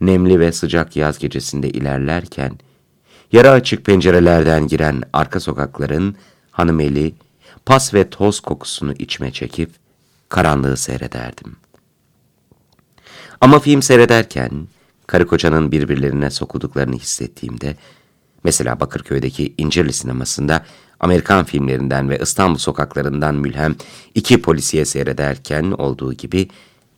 nemli 0.00 0.40
ve 0.40 0.52
sıcak 0.52 0.96
yaz 0.96 1.18
gecesinde 1.18 1.70
ilerlerken, 1.70 2.58
yara 3.32 3.50
açık 3.50 3.84
pencerelerden 3.84 4.66
giren 4.66 5.02
arka 5.12 5.40
sokakların 5.40 6.16
hanımeli, 6.50 7.14
pas 7.66 7.94
ve 7.94 8.10
toz 8.10 8.40
kokusunu 8.40 8.92
içme 8.92 9.32
çekip 9.32 9.70
karanlığı 10.28 10.76
seyrederdim. 10.76 11.56
Ama 13.40 13.58
film 13.58 13.82
seyrederken 13.82 14.68
karı 15.06 15.26
kocanın 15.26 15.72
birbirlerine 15.72 16.30
sokulduklarını 16.30 16.96
hissettiğimde, 16.96 17.76
mesela 18.44 18.80
Bakırköy'deki 18.80 19.54
İncirli 19.58 19.92
sinemasında 19.92 20.64
Amerikan 21.00 21.44
filmlerinden 21.44 22.10
ve 22.10 22.18
İstanbul 22.18 22.58
sokaklarından 22.58 23.34
mülhem 23.34 23.76
iki 24.14 24.42
polisiye 24.42 24.84
seyrederken 24.84 25.64
olduğu 25.64 26.12
gibi 26.12 26.48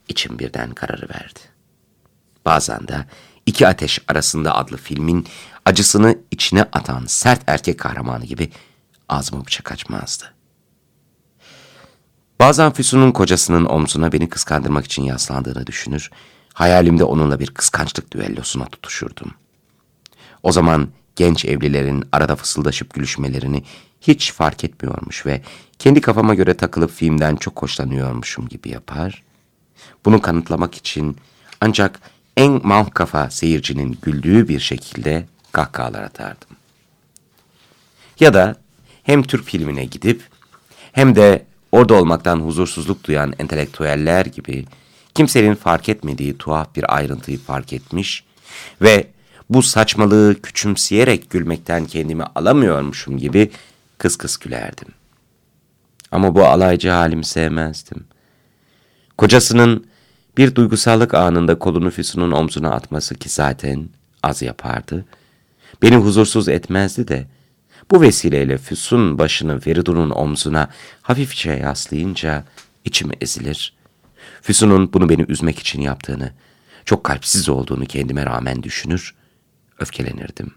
içim 0.09 0.39
birden 0.39 0.71
kararı 0.71 1.09
verdi. 1.09 1.41
Bazen 2.45 2.89
de 2.89 3.05
İki 3.47 3.69
Ateş 3.69 3.99
Arasında 4.09 4.57
adlı 4.57 4.77
filmin 4.77 5.27
acısını 5.65 6.19
içine 6.31 6.63
atan 6.63 7.05
sert 7.07 7.43
erkek 7.47 7.79
kahramanı 7.79 8.25
gibi 8.25 8.51
ağzıma 9.09 9.47
bıçak 9.47 9.73
açmazdı. 9.73 10.34
Bazen 12.41 12.73
Füsun'un 12.73 13.13
kocasının 13.13 13.65
omzuna 13.65 14.13
beni 14.13 14.29
kıskandırmak 14.29 14.85
için 14.85 15.03
yaslandığını 15.03 15.67
düşünür, 15.67 16.11
hayalimde 16.55 17.05
onunla 17.05 17.41
bir 17.41 17.47
kıskançlık 17.47 18.13
düellosuna 18.13 18.65
tutuşurdum. 18.65 19.35
O 20.43 20.53
zaman 20.53 20.89
genç 21.17 21.45
evlilerin 21.45 22.05
arada 22.13 22.37
fısıldaşıp 22.37 22.95
gülüşmelerini 22.95 23.65
hiç 24.01 24.33
fark 24.33 24.65
etmiyormuş 24.65 25.27
ve 25.27 25.43
kendi 25.79 26.01
kafama 26.01 26.35
göre 26.35 26.55
takılıp 26.55 26.91
filmden 26.91 27.37
çok 27.37 27.63
hoşlanıyormuşum 27.63 28.49
gibi 28.49 28.69
yapar. 28.69 29.23
Bunu 30.05 30.21
kanıtlamak 30.21 30.75
için 30.75 31.17
ancak 31.61 32.01
en 32.37 32.67
mal 32.67 32.85
kafa 32.85 33.31
seyircinin 33.31 33.99
güldüğü 34.03 34.49
bir 34.49 34.61
şekilde 34.61 35.27
kahkahalar 35.53 36.03
atardım. 36.03 36.49
Ya 38.21 38.35
da 38.35 38.57
hem 39.03 39.23
Türk 39.23 39.45
filmine 39.45 39.85
gidip 39.85 40.23
hem 40.93 41.17
de 41.17 41.47
orada 41.75 41.95
olmaktan 41.95 42.41
huzursuzluk 42.41 43.05
duyan 43.05 43.35
entelektüeller 43.39 44.27
gibi 44.27 44.65
kimsenin 45.15 45.55
fark 45.55 45.89
etmediği 45.89 46.39
tuhaf 46.39 46.77
bir 46.77 46.97
ayrıntıyı 46.97 47.39
fark 47.39 47.73
etmiş 47.73 48.25
ve 48.83 49.07
bu 49.51 49.63
saçmalığı 49.63 50.37
küçümseyerek 50.43 51.31
gülmekten 51.31 51.87
kendimi 51.87 52.23
alamıyormuşum 52.23 53.19
gibi 53.19 53.51
kıs 53.99 54.17
kıs 54.17 54.37
gülerdim. 54.37 54.89
Ama 56.11 56.35
bu 56.35 56.45
alaycı 56.45 56.91
halimi 56.91 57.25
sevmezdim. 57.25 58.05
Kocasının 59.19 59.87
bir 60.37 60.55
duygusallık 60.55 61.15
anında 61.15 61.59
kolunu 61.59 61.91
Füsun'un 61.91 62.33
omzuna 62.33 62.71
atması 62.71 63.15
ki 63.15 63.29
zaten 63.29 63.89
az 64.23 64.43
yapardı. 64.43 65.05
Beni 65.83 65.97
huzursuz 65.97 66.49
etmezdi 66.49 67.09
de 67.09 67.27
bu 67.91 68.01
vesileyle 68.01 68.59
Füsun 68.59 69.19
başını 69.19 69.61
Feridun'un 69.61 70.11
omzuna 70.11 70.69
hafifçe 71.03 71.53
yaslayınca 71.53 72.45
içim 72.85 73.11
ezilir. 73.21 73.73
Füsun'un 74.43 74.93
bunu 74.93 75.09
beni 75.09 75.25
üzmek 75.29 75.59
için 75.59 75.81
yaptığını, 75.81 76.33
çok 76.85 77.05
kalpsiz 77.05 77.49
olduğunu 77.49 77.87
kendime 77.87 78.27
rağmen 78.27 78.63
düşünür, 78.63 79.15
öfkelenirdim. 79.79 80.55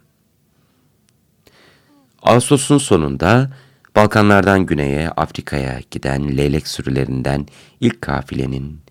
Ağustos'un 2.22 2.78
sonunda 2.78 3.52
Balkanlardan 3.96 4.66
güneye, 4.66 5.10
Afrika'ya 5.10 5.82
giden 5.92 6.38
leylek 6.38 6.68
sürülerinden 6.68 7.46
ilk 7.80 8.02
kafilenin, 8.02 8.82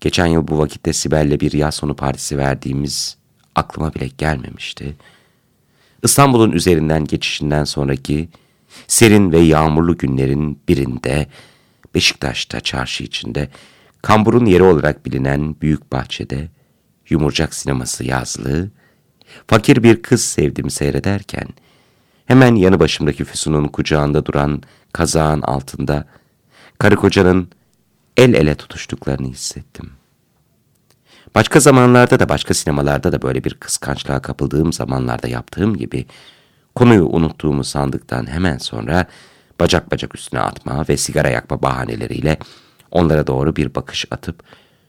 geçen 0.00 0.26
yıl 0.26 0.48
bu 0.48 0.58
vakitte 0.58 0.92
Sibel'le 0.92 1.40
bir 1.40 1.52
yaz 1.52 1.74
sonu 1.74 1.96
partisi 1.96 2.38
verdiğimiz 2.38 3.16
aklıma 3.54 3.94
bile 3.94 4.08
gelmemişti. 4.18 4.96
İstanbul'un 6.02 6.52
üzerinden 6.52 7.04
geçişinden 7.04 7.64
sonraki 7.64 8.28
serin 8.86 9.32
ve 9.32 9.38
yağmurlu 9.38 9.98
günlerin 9.98 10.60
birinde 10.68 11.26
Beşiktaş'ta 11.94 12.60
çarşı 12.60 13.04
içinde 13.04 13.48
kamburun 14.02 14.46
yeri 14.46 14.62
olarak 14.62 15.06
bilinen 15.06 15.60
büyük 15.60 15.92
bahçede 15.92 16.48
yumurcak 17.08 17.54
sineması 17.54 18.04
yazlığı 18.04 18.70
fakir 19.46 19.82
bir 19.82 20.02
kız 20.02 20.24
sevdim 20.24 20.70
seyrederken 20.70 21.48
hemen 22.26 22.54
yanı 22.54 22.80
başımdaki 22.80 23.24
Füsun'un 23.24 23.68
kucağında 23.68 24.26
duran 24.26 24.62
kazağın 24.92 25.42
altında 25.42 26.06
karı 26.78 26.96
kocanın 26.96 27.48
el 28.16 28.34
ele 28.34 28.54
tutuştuklarını 28.54 29.28
hissettim. 29.28 29.95
Başka 31.36 31.60
zamanlarda 31.60 32.20
da 32.20 32.28
başka 32.28 32.54
sinemalarda 32.54 33.12
da 33.12 33.22
böyle 33.22 33.44
bir 33.44 33.54
kıskançlığa 33.54 34.22
kapıldığım 34.22 34.72
zamanlarda 34.72 35.28
yaptığım 35.28 35.76
gibi 35.76 36.06
konuyu 36.74 37.06
unuttuğumu 37.06 37.64
sandıktan 37.64 38.30
hemen 38.30 38.58
sonra 38.58 39.06
bacak 39.60 39.92
bacak 39.92 40.14
üstüne 40.14 40.40
atma 40.40 40.84
ve 40.88 40.96
sigara 40.96 41.28
yakma 41.28 41.62
bahaneleriyle 41.62 42.38
onlara 42.90 43.26
doğru 43.26 43.56
bir 43.56 43.74
bakış 43.74 44.06
atıp 44.10 44.42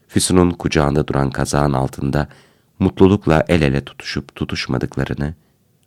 Füsun'un 0.08 0.52
kucağında 0.52 1.08
duran 1.08 1.30
kazağın 1.30 1.74
altında 1.74 2.28
mutlulukla 2.80 3.46
el 3.48 3.62
ele 3.62 3.86
tutuşup 3.86 4.36
tutuşmadıklarını 4.36 5.34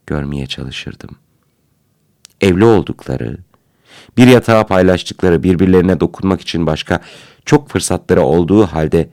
görmeye 0.06 0.46
çalışırdım. 0.46 1.10
Evli 2.40 2.64
oldukları, 2.64 3.38
bir 4.16 4.26
yatağa 4.26 4.66
paylaştıkları 4.66 5.42
birbirlerine 5.42 6.00
dokunmak 6.00 6.40
için 6.40 6.66
başka 6.66 7.00
çok 7.44 7.68
fırsatları 7.68 8.22
olduğu 8.22 8.66
halde 8.66 9.10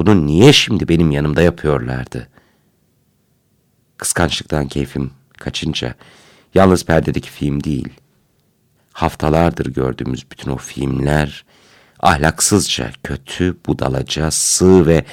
bunu 0.00 0.26
niye 0.26 0.52
şimdi 0.52 0.88
benim 0.88 1.10
yanımda 1.10 1.42
yapıyorlardı? 1.42 2.28
Kıskançlıktan 3.96 4.68
keyfim 4.68 5.10
kaçınca 5.38 5.94
yalnız 6.54 6.84
perdedeki 6.84 7.30
film 7.30 7.64
değil, 7.64 7.88
haftalardır 8.92 9.66
gördüğümüz 9.66 10.30
bütün 10.30 10.50
o 10.50 10.56
filmler 10.56 11.44
ahlaksızca, 12.00 12.90
kötü, 13.02 13.56
budalaca, 13.66 14.30
sığ 14.30 14.86
ve 14.86 15.04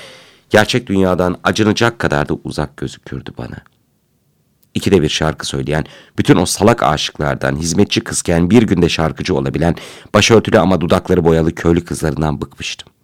gerçek 0.50 0.88
dünyadan 0.88 1.40
acınacak 1.44 2.00
kadar 2.00 2.30
da 2.30 2.34
uzak 2.44 2.78
gözükürdü 2.78 3.32
bana. 3.38 3.58
İkide 4.74 5.02
bir 5.02 5.10
şarkı 5.10 5.48
söyleyen, 5.48 5.86
bütün 6.18 6.36
o 6.36 6.46
salak 6.46 6.84
aşıklardan, 6.84 7.56
hizmetçi 7.56 8.02
kızken 8.02 8.50
bir 8.50 8.64
günde 8.64 8.90
şarkıcı 8.90 9.36
olabilen, 9.36 9.76
başörtülü 10.14 10.60
ama 10.60 10.82
dudakları 10.82 11.24
boyalı 11.24 11.56
köylü 11.56 11.86
kızlarından 11.86 12.42
bıkmıştım. 12.42 12.97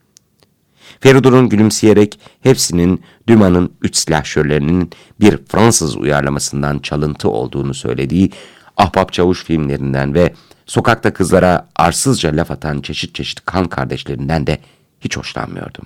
Feridun'un 0.99 1.49
gülümseyerek 1.49 2.19
hepsinin 2.41 3.01
Dumas'ın 3.27 3.73
üç 3.81 3.95
silahşörlerinin 3.95 4.91
bir 5.19 5.39
Fransız 5.47 5.97
uyarlamasından 5.97 6.79
çalıntı 6.79 7.29
olduğunu 7.29 7.73
söylediği 7.73 8.31
ahbap 8.77 9.13
çavuş 9.13 9.43
filmlerinden 9.43 10.13
ve 10.13 10.33
sokakta 10.65 11.13
kızlara 11.13 11.69
arsızca 11.75 12.35
laf 12.35 12.51
atan 12.51 12.81
çeşit 12.81 13.15
çeşit 13.15 13.45
kan 13.45 13.65
kardeşlerinden 13.65 14.47
de 14.47 14.59
hiç 15.01 15.17
hoşlanmıyordum. 15.17 15.85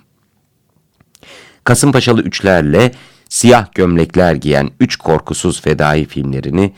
Kasımpaşalı 1.64 2.22
üçlerle 2.22 2.92
siyah 3.28 3.74
gömlekler 3.74 4.34
giyen 4.34 4.70
üç 4.80 4.96
korkusuz 4.96 5.60
fedai 5.60 6.04
filmlerini 6.04 6.74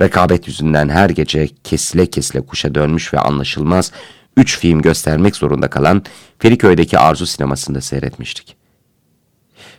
rekabet 0.00 0.48
yüzünden 0.48 0.88
her 0.88 1.10
gece 1.10 1.48
kesile 1.64 2.06
kesile 2.06 2.40
kuşa 2.40 2.74
dönmüş 2.74 3.14
ve 3.14 3.18
anlaşılmaz 3.18 3.92
üç 4.38 4.58
film 4.58 4.82
göstermek 4.82 5.36
zorunda 5.36 5.70
kalan 5.70 6.02
Feriköy'deki 6.38 6.98
Arzu 6.98 7.26
sinemasında 7.26 7.80
seyretmiştik. 7.80 8.56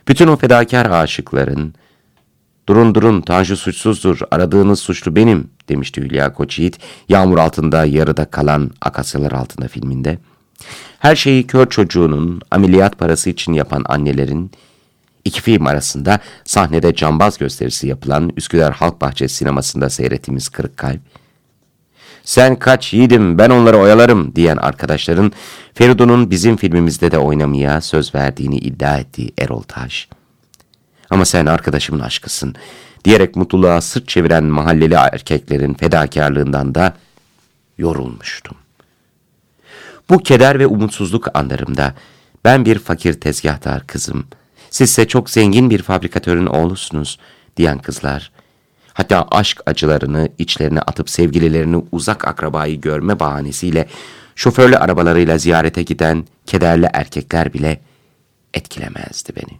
Bütün 0.08 0.26
o 0.26 0.36
fedakar 0.36 0.90
aşıkların, 0.90 1.74
durun 2.68 2.94
durun 2.94 3.20
Tanju 3.20 3.56
suçsuzdur, 3.56 4.20
aradığınız 4.30 4.80
suçlu 4.80 5.16
benim 5.16 5.50
demişti 5.68 6.00
Hülya 6.00 6.32
Koçyiğit, 6.32 6.78
yağmur 7.08 7.38
altında 7.38 7.84
yarıda 7.84 8.24
kalan 8.24 8.70
Akasyalar 8.80 9.32
altında 9.32 9.68
filminde. 9.68 10.18
Her 10.98 11.16
şeyi 11.16 11.46
kör 11.46 11.68
çocuğunun 11.70 12.40
ameliyat 12.50 12.98
parası 12.98 13.30
için 13.30 13.52
yapan 13.52 13.84
annelerin, 13.88 14.50
iki 15.24 15.42
film 15.42 15.66
arasında 15.66 16.20
sahnede 16.44 16.94
cambaz 16.94 17.38
gösterisi 17.38 17.86
yapılan 17.86 18.32
Üsküdar 18.36 18.74
Halk 18.74 19.00
Bahçesi 19.00 19.34
sinemasında 19.34 19.90
seyrettiğimiz 19.90 20.48
Kırık 20.48 20.76
Kalp, 20.76 21.00
sen 22.24 22.56
kaç 22.56 22.94
yiğidim 22.94 23.38
ben 23.38 23.50
onları 23.50 23.78
oyalarım 23.78 24.34
diyen 24.36 24.56
arkadaşların 24.56 25.32
Feridun'un 25.74 26.30
bizim 26.30 26.56
filmimizde 26.56 27.10
de 27.10 27.18
oynamaya 27.18 27.80
söz 27.80 28.14
verdiğini 28.14 28.56
iddia 28.56 28.98
ettiği 28.98 29.32
Erol 29.38 29.62
Taş. 29.62 30.08
Ama 31.10 31.24
sen 31.24 31.46
arkadaşımın 31.46 32.00
aşkısın 32.00 32.54
diyerek 33.04 33.36
mutluluğa 33.36 33.80
sırt 33.80 34.08
çeviren 34.08 34.44
mahalleli 34.44 34.94
erkeklerin 34.94 35.74
fedakarlığından 35.74 36.74
da 36.74 36.96
yorulmuştum. 37.78 38.56
Bu 40.10 40.18
keder 40.18 40.58
ve 40.58 40.66
umutsuzluk 40.66 41.36
anlarımda 41.36 41.94
ben 42.44 42.64
bir 42.64 42.78
fakir 42.78 43.20
tezgahtar 43.20 43.86
kızım, 43.86 44.24
sizse 44.70 45.08
çok 45.08 45.30
zengin 45.30 45.70
bir 45.70 45.82
fabrikatörün 45.82 46.46
oğlusunuz 46.46 47.18
diyen 47.56 47.78
kızlar, 47.78 48.30
hatta 49.00 49.26
aşk 49.30 49.60
acılarını 49.66 50.28
içlerine 50.38 50.80
atıp 50.80 51.10
sevgililerini 51.10 51.84
uzak 51.92 52.28
akrabayı 52.28 52.80
görme 52.80 53.20
bahanesiyle 53.20 53.88
şoförlü 54.34 54.76
arabalarıyla 54.76 55.38
ziyarete 55.38 55.82
giden 55.82 56.26
kederli 56.46 56.88
erkekler 56.92 57.52
bile 57.52 57.80
etkilemezdi 58.54 59.32
beni. 59.36 59.58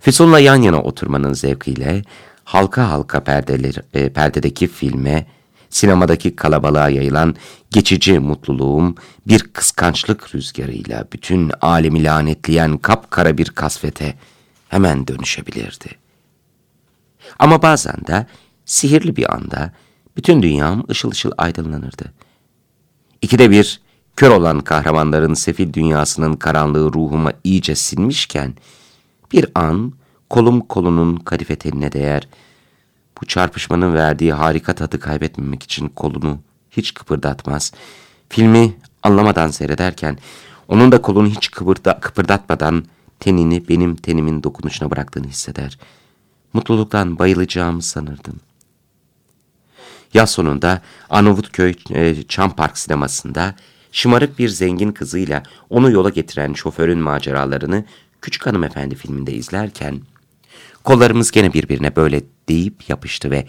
Füsun'la 0.00 0.38
yan 0.38 0.62
yana 0.62 0.82
oturmanın 0.82 1.32
zevkiyle 1.32 2.02
halka 2.44 2.90
halka 2.90 3.24
perdeler, 3.24 3.74
e, 3.94 4.08
perdedeki 4.12 4.66
filme, 4.66 5.26
sinemadaki 5.70 6.36
kalabalığa 6.36 6.88
yayılan 6.88 7.36
geçici 7.70 8.18
mutluluğum 8.18 8.94
bir 9.26 9.40
kıskançlık 9.40 10.34
rüzgarıyla 10.34 11.04
bütün 11.12 11.52
alemi 11.60 12.04
lanetleyen 12.04 12.78
kapkara 12.78 13.38
bir 13.38 13.46
kasvete 13.50 14.14
hemen 14.68 15.06
dönüşebilirdi. 15.06 16.05
Ama 17.38 17.62
bazen 17.62 17.96
de 18.06 18.26
sihirli 18.64 19.16
bir 19.16 19.34
anda 19.34 19.72
bütün 20.16 20.42
dünyam 20.42 20.84
ışıl 20.90 21.10
ışıl 21.10 21.30
aydınlanırdı. 21.38 22.12
İkide 23.22 23.50
bir 23.50 23.80
kör 24.16 24.30
olan 24.30 24.60
kahramanların 24.60 25.34
sefil 25.34 25.72
dünyasının 25.72 26.36
karanlığı 26.36 26.92
ruhuma 26.92 27.32
iyice 27.44 27.74
sinmişken 27.74 28.54
bir 29.32 29.46
an 29.54 29.92
kolum 30.30 30.60
kolunun 30.60 31.16
kadife 31.16 31.56
teline 31.56 31.92
değer, 31.92 32.28
bu 33.20 33.26
çarpışmanın 33.26 33.94
verdiği 33.94 34.32
harika 34.32 34.74
tadı 34.74 35.00
kaybetmemek 35.00 35.62
için 35.62 35.88
kolunu 35.88 36.38
hiç 36.70 36.94
kıpırdatmaz. 36.94 37.72
Filmi 38.28 38.74
anlamadan 39.02 39.50
seyrederken 39.50 40.18
onun 40.68 40.92
da 40.92 41.02
kolunu 41.02 41.28
hiç 41.28 41.50
kıpırda, 41.50 42.00
kıpırdatmadan 42.00 42.84
tenini 43.20 43.68
benim 43.68 43.96
tenimin 43.96 44.42
dokunuşuna 44.42 44.90
bıraktığını 44.90 45.26
hisseder. 45.26 45.78
Mutluluktan 46.52 47.18
bayılacağımı 47.18 47.82
sanırdım. 47.82 48.40
Yaz 50.14 50.30
sonunda 50.30 50.82
Arnavutköy 51.10 51.74
e, 51.90 52.22
Çam 52.28 52.56
Park 52.56 52.78
sinemasında 52.78 53.54
şımarık 53.92 54.38
bir 54.38 54.48
zengin 54.48 54.92
kızıyla 54.92 55.42
onu 55.70 55.90
yola 55.90 56.10
getiren 56.10 56.52
şoförün 56.52 56.98
maceralarını 56.98 57.84
Küçük 58.22 58.46
Hanımefendi 58.46 58.94
filminde 58.94 59.32
izlerken 59.32 60.00
kollarımız 60.84 61.30
gene 61.30 61.52
birbirine 61.52 61.96
böyle 61.96 62.22
deyip 62.48 62.88
yapıştı 62.88 63.30
ve 63.30 63.46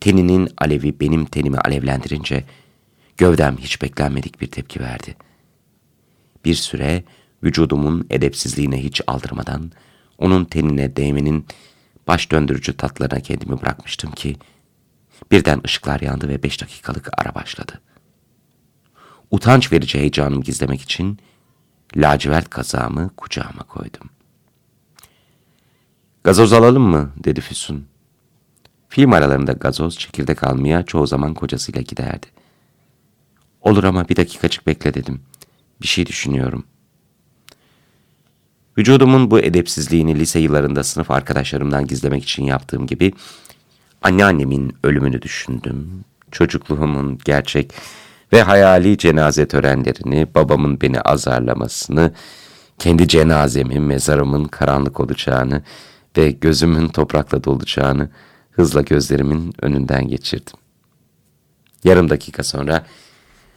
teninin 0.00 0.48
alevi 0.58 1.00
benim 1.00 1.24
tenimi 1.24 1.58
alevlendirince 1.58 2.44
gövdem 3.16 3.56
hiç 3.56 3.82
beklenmedik 3.82 4.40
bir 4.40 4.46
tepki 4.46 4.80
verdi. 4.80 5.16
Bir 6.44 6.54
süre 6.54 7.04
vücudumun 7.42 8.06
edepsizliğine 8.10 8.84
hiç 8.84 9.00
aldırmadan 9.06 9.72
onun 10.18 10.44
tenine 10.44 10.96
değmenin 10.96 11.46
baş 12.08 12.30
döndürücü 12.30 12.76
tatlarına 12.76 13.20
kendimi 13.20 13.60
bırakmıştım 13.62 14.12
ki 14.12 14.36
birden 15.30 15.60
ışıklar 15.64 16.00
yandı 16.00 16.28
ve 16.28 16.42
beş 16.42 16.60
dakikalık 16.60 17.10
ara 17.18 17.34
başladı. 17.34 17.80
Utanç 19.30 19.72
verici 19.72 19.98
heyecanımı 19.98 20.42
gizlemek 20.42 20.82
için 20.82 21.18
lacivert 21.96 22.50
kazağımı 22.50 23.10
kucağıma 23.16 23.62
koydum. 23.62 24.10
Gazoz 26.24 26.52
alalım 26.52 26.82
mı? 26.82 27.12
dedi 27.24 27.40
Füsun. 27.40 27.86
Film 28.88 29.12
aralarında 29.12 29.52
gazoz, 29.52 29.98
çekirdek 29.98 30.44
almaya 30.44 30.82
çoğu 30.82 31.06
zaman 31.06 31.34
kocasıyla 31.34 31.80
giderdi. 31.80 32.26
Olur 33.60 33.84
ama 33.84 34.08
bir 34.08 34.16
dakikacık 34.16 34.66
bekle 34.66 34.94
dedim. 34.94 35.20
Bir 35.82 35.86
şey 35.86 36.06
düşünüyorum. 36.06 36.64
Vücudumun 38.78 39.30
bu 39.30 39.38
edepsizliğini 39.38 40.18
lise 40.18 40.38
yıllarında 40.38 40.84
sınıf 40.84 41.10
arkadaşlarımdan 41.10 41.86
gizlemek 41.86 42.22
için 42.22 42.44
yaptığım 42.44 42.86
gibi 42.86 43.12
anneannemin 44.02 44.76
ölümünü 44.84 45.22
düşündüm. 45.22 46.04
Çocukluğumun 46.30 47.18
gerçek 47.24 47.72
ve 48.32 48.42
hayali 48.42 48.98
cenaze 48.98 49.48
törenlerini, 49.48 50.26
babamın 50.34 50.80
beni 50.80 51.00
azarlamasını, 51.00 52.12
kendi 52.78 53.08
cenazemin, 53.08 53.82
mezarımın 53.82 54.44
karanlık 54.44 55.00
olacağını 55.00 55.62
ve 56.16 56.30
gözümün 56.30 56.88
toprakla 56.88 57.44
dolacağını 57.44 58.10
hızla 58.50 58.80
gözlerimin 58.82 59.54
önünden 59.62 60.08
geçirdim. 60.08 60.58
Yarım 61.84 62.10
dakika 62.10 62.42
sonra 62.42 62.86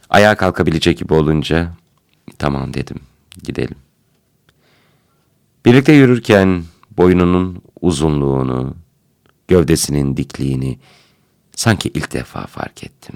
ayağa 0.10 0.36
kalkabilecek 0.36 0.98
gibi 0.98 1.14
olunca 1.14 1.72
tamam 2.40 2.74
dedim 2.74 3.00
gidelim. 3.44 3.87
Birlikte 5.68 5.94
yürürken 5.94 6.64
boynunun 6.98 7.62
uzunluğunu, 7.82 8.76
gövdesinin 9.48 10.18
dikliğini 10.18 10.80
sanki 11.56 11.90
ilk 11.90 12.14
defa 12.14 12.46
fark 12.46 12.84
ettim. 12.84 13.16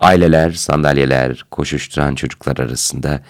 Aileler, 0.00 0.50
sandalyeler, 0.50 1.44
koşuşturan 1.50 2.14
çocuklar 2.14 2.56
arasında 2.56 3.22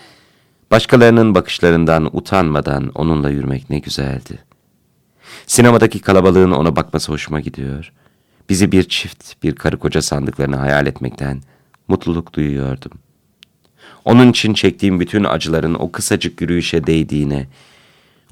başkalarının 0.71 1.35
bakışlarından 1.35 2.17
utanmadan 2.17 2.91
onunla 2.95 3.31
yürümek 3.31 3.71
ne 3.71 3.79
güzeldi. 3.79 4.39
Sinemadaki 5.47 6.01
kalabalığın 6.01 6.51
ona 6.51 6.77
bakması 6.77 7.13
hoşuma 7.13 7.41
gidiyor. 7.41 7.93
Bizi 8.49 8.73
bir 8.73 8.83
çift, 8.83 9.43
bir 9.43 9.55
karı 9.55 9.79
koca 9.79 10.03
sandıklarını 10.03 10.57
hayal 10.57 10.87
etmekten 10.87 11.43
mutluluk 11.89 12.35
duyuyordum. 12.35 12.93
Onun 14.05 14.31
için 14.31 14.55
çektiğim 14.55 15.01
bütün 15.01 15.25
acıların 15.25 15.75
o 15.75 15.93
kısacık 15.93 16.41
yürüyüşe 16.41 16.87
değdiğine, 16.87 17.47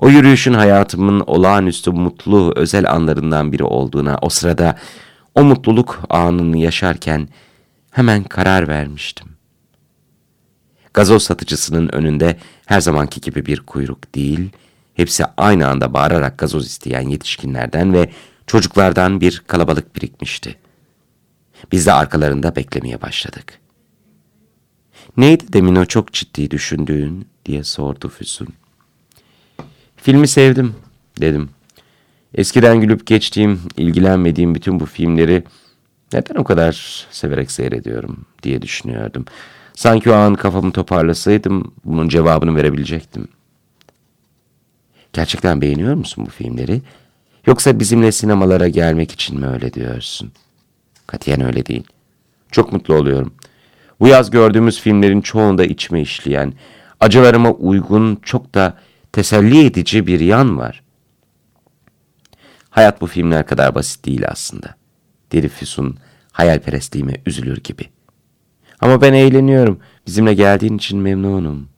o 0.01 0.09
yürüyüşün 0.09 0.55
hayatımın 0.55 1.21
olağanüstü 1.21 1.91
mutlu 1.91 2.53
özel 2.57 2.91
anlarından 2.91 3.53
biri 3.53 3.65
olduğuna, 3.65 4.19
o 4.23 4.29
sırada 4.29 4.79
o 5.35 5.45
mutluluk 5.45 6.03
anını 6.11 6.59
yaşarken 6.59 7.29
hemen 7.91 8.25
karar 8.25 8.69
vermiştim. 8.69 9.29
Gazoz 10.95 11.23
satıcısının 11.23 11.89
önünde 11.89 12.37
her 12.67 12.81
zamanki 12.81 13.21
gibi 13.21 13.47
bir 13.47 13.61
kuyruk 13.61 14.15
değil, 14.15 14.51
hepsi 14.95 15.25
aynı 15.37 15.69
anda 15.69 15.95
bağırarak 15.95 16.39
gazoz 16.39 16.67
isteyen 16.67 17.09
yetişkinlerden 17.09 17.93
ve 17.93 18.11
çocuklardan 18.47 19.21
bir 19.21 19.43
kalabalık 19.47 19.97
birikmişti. 19.97 20.57
Biz 21.73 21.87
de 21.87 21.93
arkalarında 21.93 22.57
beklemeye 22.57 23.03
başladık. 23.03 23.59
Neydi 25.17 25.53
demin 25.53 25.77
o 25.77 25.85
çok 25.85 26.13
ciddi 26.13 26.51
düşündüğün 26.51 27.29
diye 27.47 27.65
sordu 27.65 28.09
Füsun. 28.09 28.49
Filmi 30.03 30.29
sevdim 30.29 30.75
dedim. 31.21 31.51
Eskiden 32.35 32.81
gülüp 32.81 33.07
geçtiğim, 33.07 33.61
ilgilenmediğim 33.77 34.55
bütün 34.55 34.81
bu 34.81 34.87
filmleri 34.87 35.45
neden 36.13 36.35
o 36.35 36.45
kadar 36.45 37.07
severek 37.11 37.51
seyrediyorum 37.51 38.27
diye 38.43 38.63
düşünüyordum. 38.63 39.25
Sanki 39.75 40.11
o 40.11 40.15
an 40.15 40.35
kafamı 40.35 40.73
toparlasaydım 40.73 41.73
bunun 41.85 42.09
cevabını 42.09 42.57
verebilecektim. 42.57 43.29
Gerçekten 45.13 45.61
beğeniyor 45.61 45.95
musun 45.95 46.25
bu 46.27 46.31
filmleri? 46.31 46.83
Yoksa 47.47 47.81
bizimle 47.81 48.13
sinemalara 48.13 48.69
gelmek 48.69 49.13
için 49.13 49.41
mi 49.41 49.47
öyle 49.47 49.73
diyorsun? 49.73 50.33
Katiyen 51.07 51.41
öyle 51.41 51.67
değil. 51.67 51.85
Çok 52.51 52.73
mutlu 52.73 52.95
oluyorum. 52.95 53.33
Bu 54.01 54.09
yaz 54.09 54.31
gördüğümüz 54.31 54.81
filmlerin 54.81 55.21
çoğunda 55.21 55.65
içime 55.65 56.01
işleyen, 56.01 56.53
acılarıma 57.01 57.51
uygun, 57.51 58.19
çok 58.23 58.55
da 58.55 58.77
teselli 59.13 59.67
edici 59.67 60.07
bir 60.07 60.21
yan 60.21 60.59
var. 60.59 60.83
Hayat 62.71 63.01
bu 63.01 63.07
filmler 63.07 63.47
kadar 63.47 63.75
basit 63.75 64.05
değil 64.05 64.23
aslında. 64.29 64.75
Deri 65.33 65.49
Füsun 65.49 65.99
hayalperestliğime 66.33 67.15
üzülür 67.27 67.61
gibi. 67.65 67.91
Ama 68.81 69.01
ben 69.01 69.13
eğleniyorum. 69.13 69.81
Bizimle 70.07 70.35
geldiğin 70.35 70.77
için 70.77 70.99
memnunum. 70.99 71.69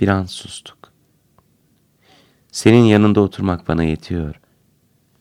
Bir 0.00 0.08
an 0.08 0.24
sustuk. 0.24 0.92
Senin 2.52 2.84
yanında 2.84 3.20
oturmak 3.20 3.68
bana 3.68 3.84
yetiyor. 3.84 4.34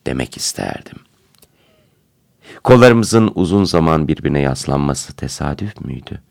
Demek 0.08 0.38
isterdim. 0.38 0.98
Kollarımızın 2.64 3.32
uzun 3.36 3.64
zaman 3.64 4.08
birbirine 4.08 4.40
yaslanması 4.40 5.14
tesadüf 5.14 5.82
müydü? 5.82 6.22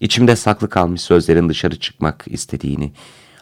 İçimde 0.00 0.36
saklı 0.36 0.68
kalmış 0.68 1.00
sözlerin 1.00 1.48
dışarı 1.48 1.78
çıkmak 1.78 2.24
istediğini 2.26 2.92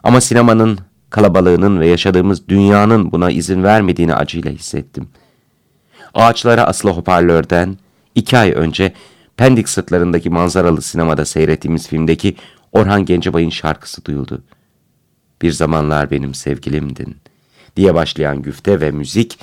ama 0.02 0.20
sinemanın, 0.20 0.78
kalabalığının 1.10 1.80
ve 1.80 1.86
yaşadığımız 1.86 2.48
dünyanın 2.48 3.12
buna 3.12 3.30
izin 3.30 3.62
vermediğini 3.62 4.14
acıyla 4.14 4.50
hissettim. 4.50 5.08
Ağaçlara 6.14 6.64
asılı 6.64 6.90
hoparlörden 6.90 7.76
iki 8.14 8.38
ay 8.38 8.52
önce 8.56 8.92
Pendik 9.36 9.68
sırtlarındaki 9.68 10.30
manzaralı 10.30 10.82
sinemada 10.82 11.24
seyrettiğimiz 11.24 11.88
filmdeki 11.88 12.36
Orhan 12.72 13.04
Gencebay'ın 13.04 13.50
şarkısı 13.50 14.04
duyuldu. 14.04 14.42
Bir 15.42 15.52
zamanlar 15.52 16.10
benim 16.10 16.34
sevgilimdin 16.34 17.16
diye 17.76 17.94
başlayan 17.94 18.42
güfte 18.42 18.80
ve 18.80 18.90
müzik 18.90 19.38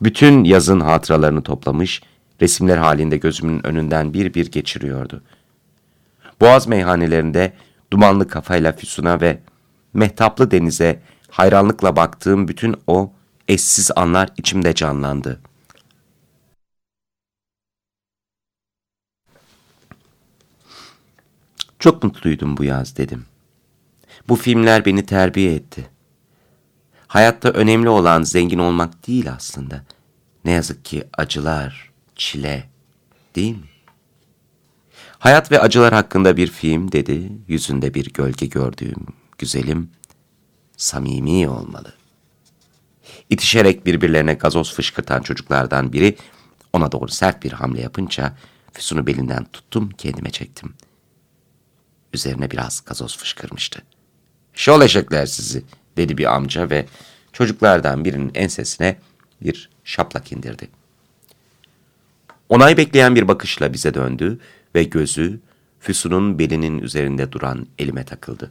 bütün 0.00 0.44
yazın 0.44 0.80
hatıralarını 0.80 1.42
toplamış, 1.42 2.02
resimler 2.40 2.76
halinde 2.76 3.16
gözümün 3.16 3.66
önünden 3.66 4.14
bir 4.14 4.34
bir 4.34 4.50
geçiriyordu. 4.50 5.22
Boğaz 6.40 6.66
meyhanelerinde 6.66 7.52
dumanlı 7.92 8.28
kafayla 8.28 8.72
Füsun'a 8.72 9.20
ve 9.20 9.38
mehtaplı 9.94 10.50
denize 10.50 11.02
hayranlıkla 11.30 11.96
baktığım 11.96 12.48
bütün 12.48 12.76
o 12.86 13.12
eşsiz 13.48 13.90
anlar 13.96 14.28
içimde 14.36 14.74
canlandı. 14.74 15.40
Çok 21.78 22.02
mutluydum 22.02 22.56
bu 22.56 22.64
yaz 22.64 22.96
dedim. 22.96 23.26
Bu 24.28 24.36
filmler 24.36 24.84
beni 24.84 25.06
terbiye 25.06 25.54
etti. 25.54 25.90
Hayatta 27.06 27.50
önemli 27.50 27.88
olan 27.88 28.22
zengin 28.22 28.58
olmak 28.58 29.06
değil 29.06 29.32
aslında. 29.32 29.84
Ne 30.44 30.50
yazık 30.50 30.84
ki 30.84 31.04
acılar, 31.12 31.92
çile 32.16 32.70
değil 33.36 33.56
mi? 33.56 33.66
Hayat 35.18 35.52
ve 35.52 35.60
acılar 35.60 35.94
hakkında 35.94 36.36
bir 36.36 36.46
film 36.46 36.92
dedi, 36.92 37.32
yüzünde 37.48 37.94
bir 37.94 38.12
gölge 38.12 38.46
gördüğüm 38.46 39.06
güzelim, 39.38 39.90
samimi 40.76 41.48
olmalı. 41.48 41.94
İtişerek 43.30 43.86
birbirlerine 43.86 44.34
gazoz 44.34 44.74
fışkırtan 44.74 45.22
çocuklardan 45.22 45.92
biri 45.92 46.16
ona 46.72 46.92
doğru 46.92 47.08
sert 47.08 47.42
bir 47.44 47.52
hamle 47.52 47.80
yapınca 47.80 48.36
Füsun'u 48.72 49.06
belinden 49.06 49.44
tuttum 49.44 49.90
kendime 49.90 50.30
çektim. 50.30 50.74
Üzerine 52.14 52.50
biraz 52.50 52.84
gazoz 52.86 53.18
fışkırmıştı. 53.18 53.82
Şol 54.54 54.82
eşekler 54.82 55.26
sizi 55.26 55.64
dedi 55.96 56.18
bir 56.18 56.34
amca 56.34 56.70
ve 56.70 56.86
çocuklardan 57.32 58.04
birinin 58.04 58.30
ensesine 58.34 58.98
bir 59.42 59.70
şaplak 59.84 60.32
indirdi. 60.32 60.68
Onay 62.48 62.76
bekleyen 62.76 63.14
bir 63.14 63.28
bakışla 63.28 63.72
bize 63.72 63.94
döndü 63.94 64.40
ve 64.74 64.84
gözü 64.84 65.40
Füsun'un 65.80 66.38
belinin 66.38 66.78
üzerinde 66.78 67.32
duran 67.32 67.66
elime 67.78 68.04
takıldı. 68.04 68.50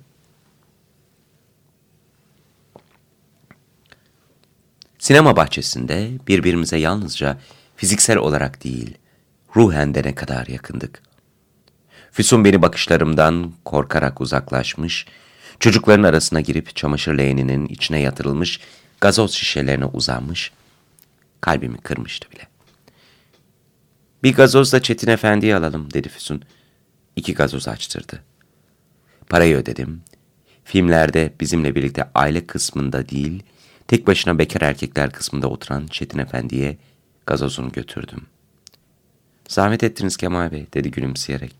Sinema 4.99 5.36
bahçesinde 5.36 6.12
birbirimize 6.27 6.77
yalnızca 6.77 7.38
fiziksel 7.75 8.17
olarak 8.17 8.63
değil, 8.63 8.97
ruhen 9.55 9.95
de 9.95 10.03
ne 10.03 10.15
kadar 10.15 10.47
yakındık. 10.47 11.01
Füsun 12.12 12.45
beni 12.45 12.62
bakışlarımdan 12.62 13.53
korkarak 13.65 14.21
uzaklaşmış, 14.21 15.05
çocukların 15.60 16.03
arasına 16.03 16.41
girip 16.41 16.75
çamaşır 16.75 17.17
leğeninin 17.17 17.65
içine 17.65 17.99
yatırılmış 17.99 18.60
gazoz 19.01 19.31
şişelerine 19.31 19.86
uzanmış, 19.86 20.51
kalbimi 21.41 21.77
kırmıştı 21.77 22.31
bile. 22.31 22.47
Bir 24.23 24.33
gazoz 24.33 24.73
da 24.73 24.81
Çetin 24.81 25.07
Efendi'ye 25.07 25.55
alalım 25.55 25.93
dedi 25.93 26.10
Füsun. 26.10 26.41
İki 27.15 27.33
gazoz 27.33 27.67
açtırdı. 27.67 28.23
Parayı 29.29 29.55
ödedim. 29.55 30.01
Filmlerde 30.63 31.33
bizimle 31.39 31.75
birlikte 31.75 32.10
aile 32.15 32.47
kısmında 32.47 33.10
değil, 33.10 33.43
tek 33.88 34.08
başına 34.08 34.38
bekar 34.38 34.62
erkekler 34.62 35.12
kısmında 35.12 35.47
oturan 35.47 35.88
Çetin 35.88 36.19
Efendi'ye 36.19 36.78
gazozunu 37.26 37.71
götürdüm. 37.71 38.26
Zahmet 39.47 39.84
ettiniz 39.84 40.17
Kemal 40.17 40.52
Bey 40.52 40.67
dedi 40.73 40.91
gülümseyerek. 40.91 41.56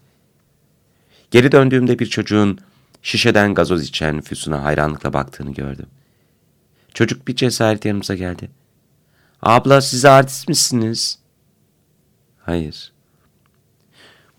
Geri 1.32 1.52
döndüğümde 1.52 2.00
bir 2.00 2.06
çocuğun 2.06 2.60
şişeden 3.02 3.54
gazoz 3.54 3.84
içen 3.84 4.22
Füsun'a 4.22 4.64
hayranlıkla 4.64 5.14
baktığını 5.14 5.54
gördüm. 5.54 5.88
Çocuk 6.94 7.28
bir 7.28 7.36
cesaret 7.36 7.86
yanımıza 7.86 8.16
geldi. 8.16 8.50
Abla 9.42 9.82
siz 9.82 10.06
artist 10.06 10.48
misiniz? 10.48 11.20
Hayır. 12.40 12.92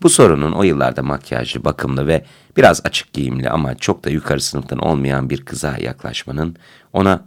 Bu 0.01 0.09
sorunun 0.09 0.51
o 0.51 0.63
yıllarda 0.63 1.03
makyajlı, 1.03 1.65
bakımlı 1.65 2.07
ve 2.07 2.25
biraz 2.57 2.81
açık 2.85 3.13
giyimli 3.13 3.49
ama 3.49 3.75
çok 3.75 4.05
da 4.05 4.09
yukarı 4.09 4.41
sınıftan 4.41 4.79
olmayan 4.79 5.29
bir 5.29 5.45
kıza 5.45 5.77
yaklaşmanın, 5.77 6.55
ona 6.93 7.25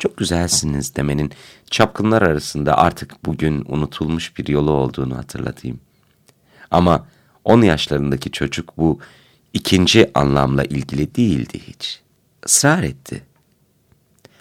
çok 0.00 0.16
güzelsiniz 0.16 0.96
demenin 0.96 1.32
çapkınlar 1.70 2.22
arasında 2.22 2.78
artık 2.78 3.24
bugün 3.24 3.64
unutulmuş 3.68 4.38
bir 4.38 4.48
yolu 4.48 4.70
olduğunu 4.70 5.16
hatırlatayım. 5.16 5.80
Ama 6.70 7.06
10 7.44 7.62
yaşlarındaki 7.62 8.30
çocuk 8.30 8.76
bu 8.76 8.98
ikinci 9.52 10.10
anlamla 10.14 10.64
ilgili 10.64 11.14
değildi 11.14 11.60
hiç. 11.66 12.00
Israr 12.46 12.82
etti. 12.82 13.22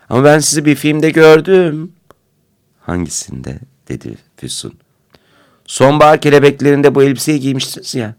Ama 0.09 0.23
ben 0.23 0.39
sizi 0.39 0.65
bir 0.65 0.75
filmde 0.75 1.09
gördüm. 1.09 1.91
Hangisinde? 2.81 3.59
dedi 3.87 4.17
Füsun. 4.37 4.73
Sonbahar 5.65 6.21
kelebeklerinde 6.21 6.95
bu 6.95 7.03
elbiseyi 7.03 7.39
giymiştiniz 7.39 7.95
ya. 7.95 8.15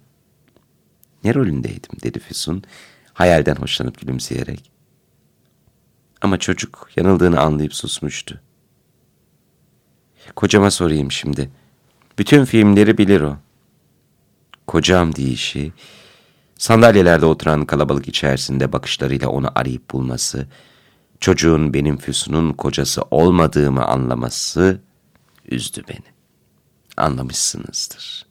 Ne 1.24 1.34
rolündeydim 1.34 2.00
dedi 2.02 2.18
Füsun 2.18 2.62
hayalden 3.12 3.54
hoşlanıp 3.54 4.00
gülümseyerek. 4.00 4.69
Ama 6.20 6.38
çocuk 6.38 6.90
yanıldığını 6.96 7.40
anlayıp 7.40 7.74
susmuştu. 7.74 8.40
Kocama 10.36 10.70
sorayım 10.70 11.12
şimdi. 11.12 11.50
Bütün 12.18 12.44
filmleri 12.44 12.98
bilir 12.98 13.20
o. 13.20 13.36
Kocam 14.66 15.14
deyişi, 15.14 15.72
sandalyelerde 16.58 17.26
oturan 17.26 17.66
kalabalık 17.66 18.08
içerisinde 18.08 18.72
bakışlarıyla 18.72 19.28
onu 19.28 19.48
arayıp 19.54 19.90
bulması, 19.90 20.46
çocuğun 21.20 21.74
benim 21.74 21.96
Füsun'un 21.96 22.52
kocası 22.52 23.02
olmadığımı 23.10 23.84
anlaması 23.84 24.80
üzdü 25.48 25.82
beni. 25.88 26.06
Anlamışsınızdır. 26.96 28.26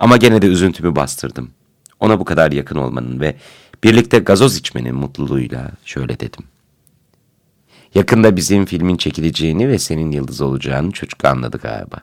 Ama 0.00 0.16
gene 0.16 0.42
de 0.42 0.46
üzüntümü 0.46 0.96
bastırdım. 0.96 1.50
Ona 2.00 2.20
bu 2.20 2.24
kadar 2.24 2.52
yakın 2.52 2.76
olmanın 2.76 3.20
ve 3.20 3.36
birlikte 3.84 4.18
gazoz 4.18 4.56
içmenin 4.56 4.94
mutluluğuyla 4.94 5.70
şöyle 5.84 6.20
dedim. 6.20 6.44
Yakında 7.94 8.36
bizim 8.36 8.64
filmin 8.64 8.96
çekileceğini 8.96 9.68
ve 9.68 9.78
senin 9.78 10.10
yıldız 10.10 10.40
olacağını 10.40 10.90
çocuk 10.90 11.24
anladı 11.24 11.58
galiba. 11.58 11.96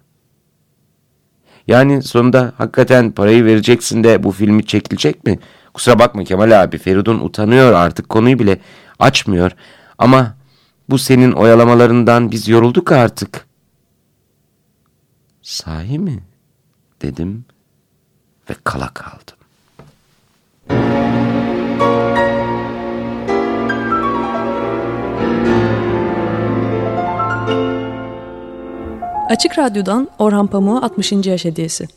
Yani 1.67 2.03
sonunda 2.03 2.53
hakikaten 2.57 3.11
parayı 3.11 3.45
vereceksin 3.45 4.03
de 4.03 4.23
bu 4.23 4.31
filmi 4.31 4.65
çekilecek 4.65 5.25
mi? 5.25 5.39
Kusura 5.73 5.99
bakma 5.99 6.23
Kemal 6.23 6.63
abi 6.63 6.77
Feridun 6.77 7.19
utanıyor 7.19 7.73
artık 7.73 8.09
konuyu 8.09 8.39
bile 8.39 8.59
açmıyor. 8.99 9.51
Ama 9.97 10.35
bu 10.89 10.97
senin 10.97 11.31
oyalamalarından 11.31 12.31
biz 12.31 12.47
yorulduk 12.47 12.91
artık. 12.91 13.47
Sahi 15.41 15.99
mi? 15.99 16.23
Dedim 17.01 17.45
ve 18.49 18.53
kala 18.63 18.89
kaldım. 18.93 19.34
Açık 29.29 29.59
Radyo'dan 29.59 30.07
Orhan 30.19 30.47
Pamuk'a 30.47 30.85
60. 30.85 31.11
yaş 31.11 31.45
hediyesi. 31.45 31.87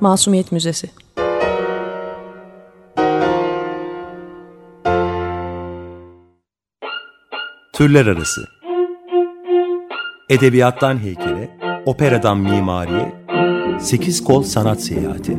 Masumiyet 0.00 0.52
Müzesi 0.52 0.90
Türler 7.72 8.06
Arası 8.06 8.40
Edebiyattan 10.28 10.98
heykele, 10.98 11.58
operadan 11.86 12.38
mimariye, 12.38 13.12
sekiz 13.80 14.24
kol 14.24 14.42
sanat 14.42 14.82
seyahati. 14.82 15.38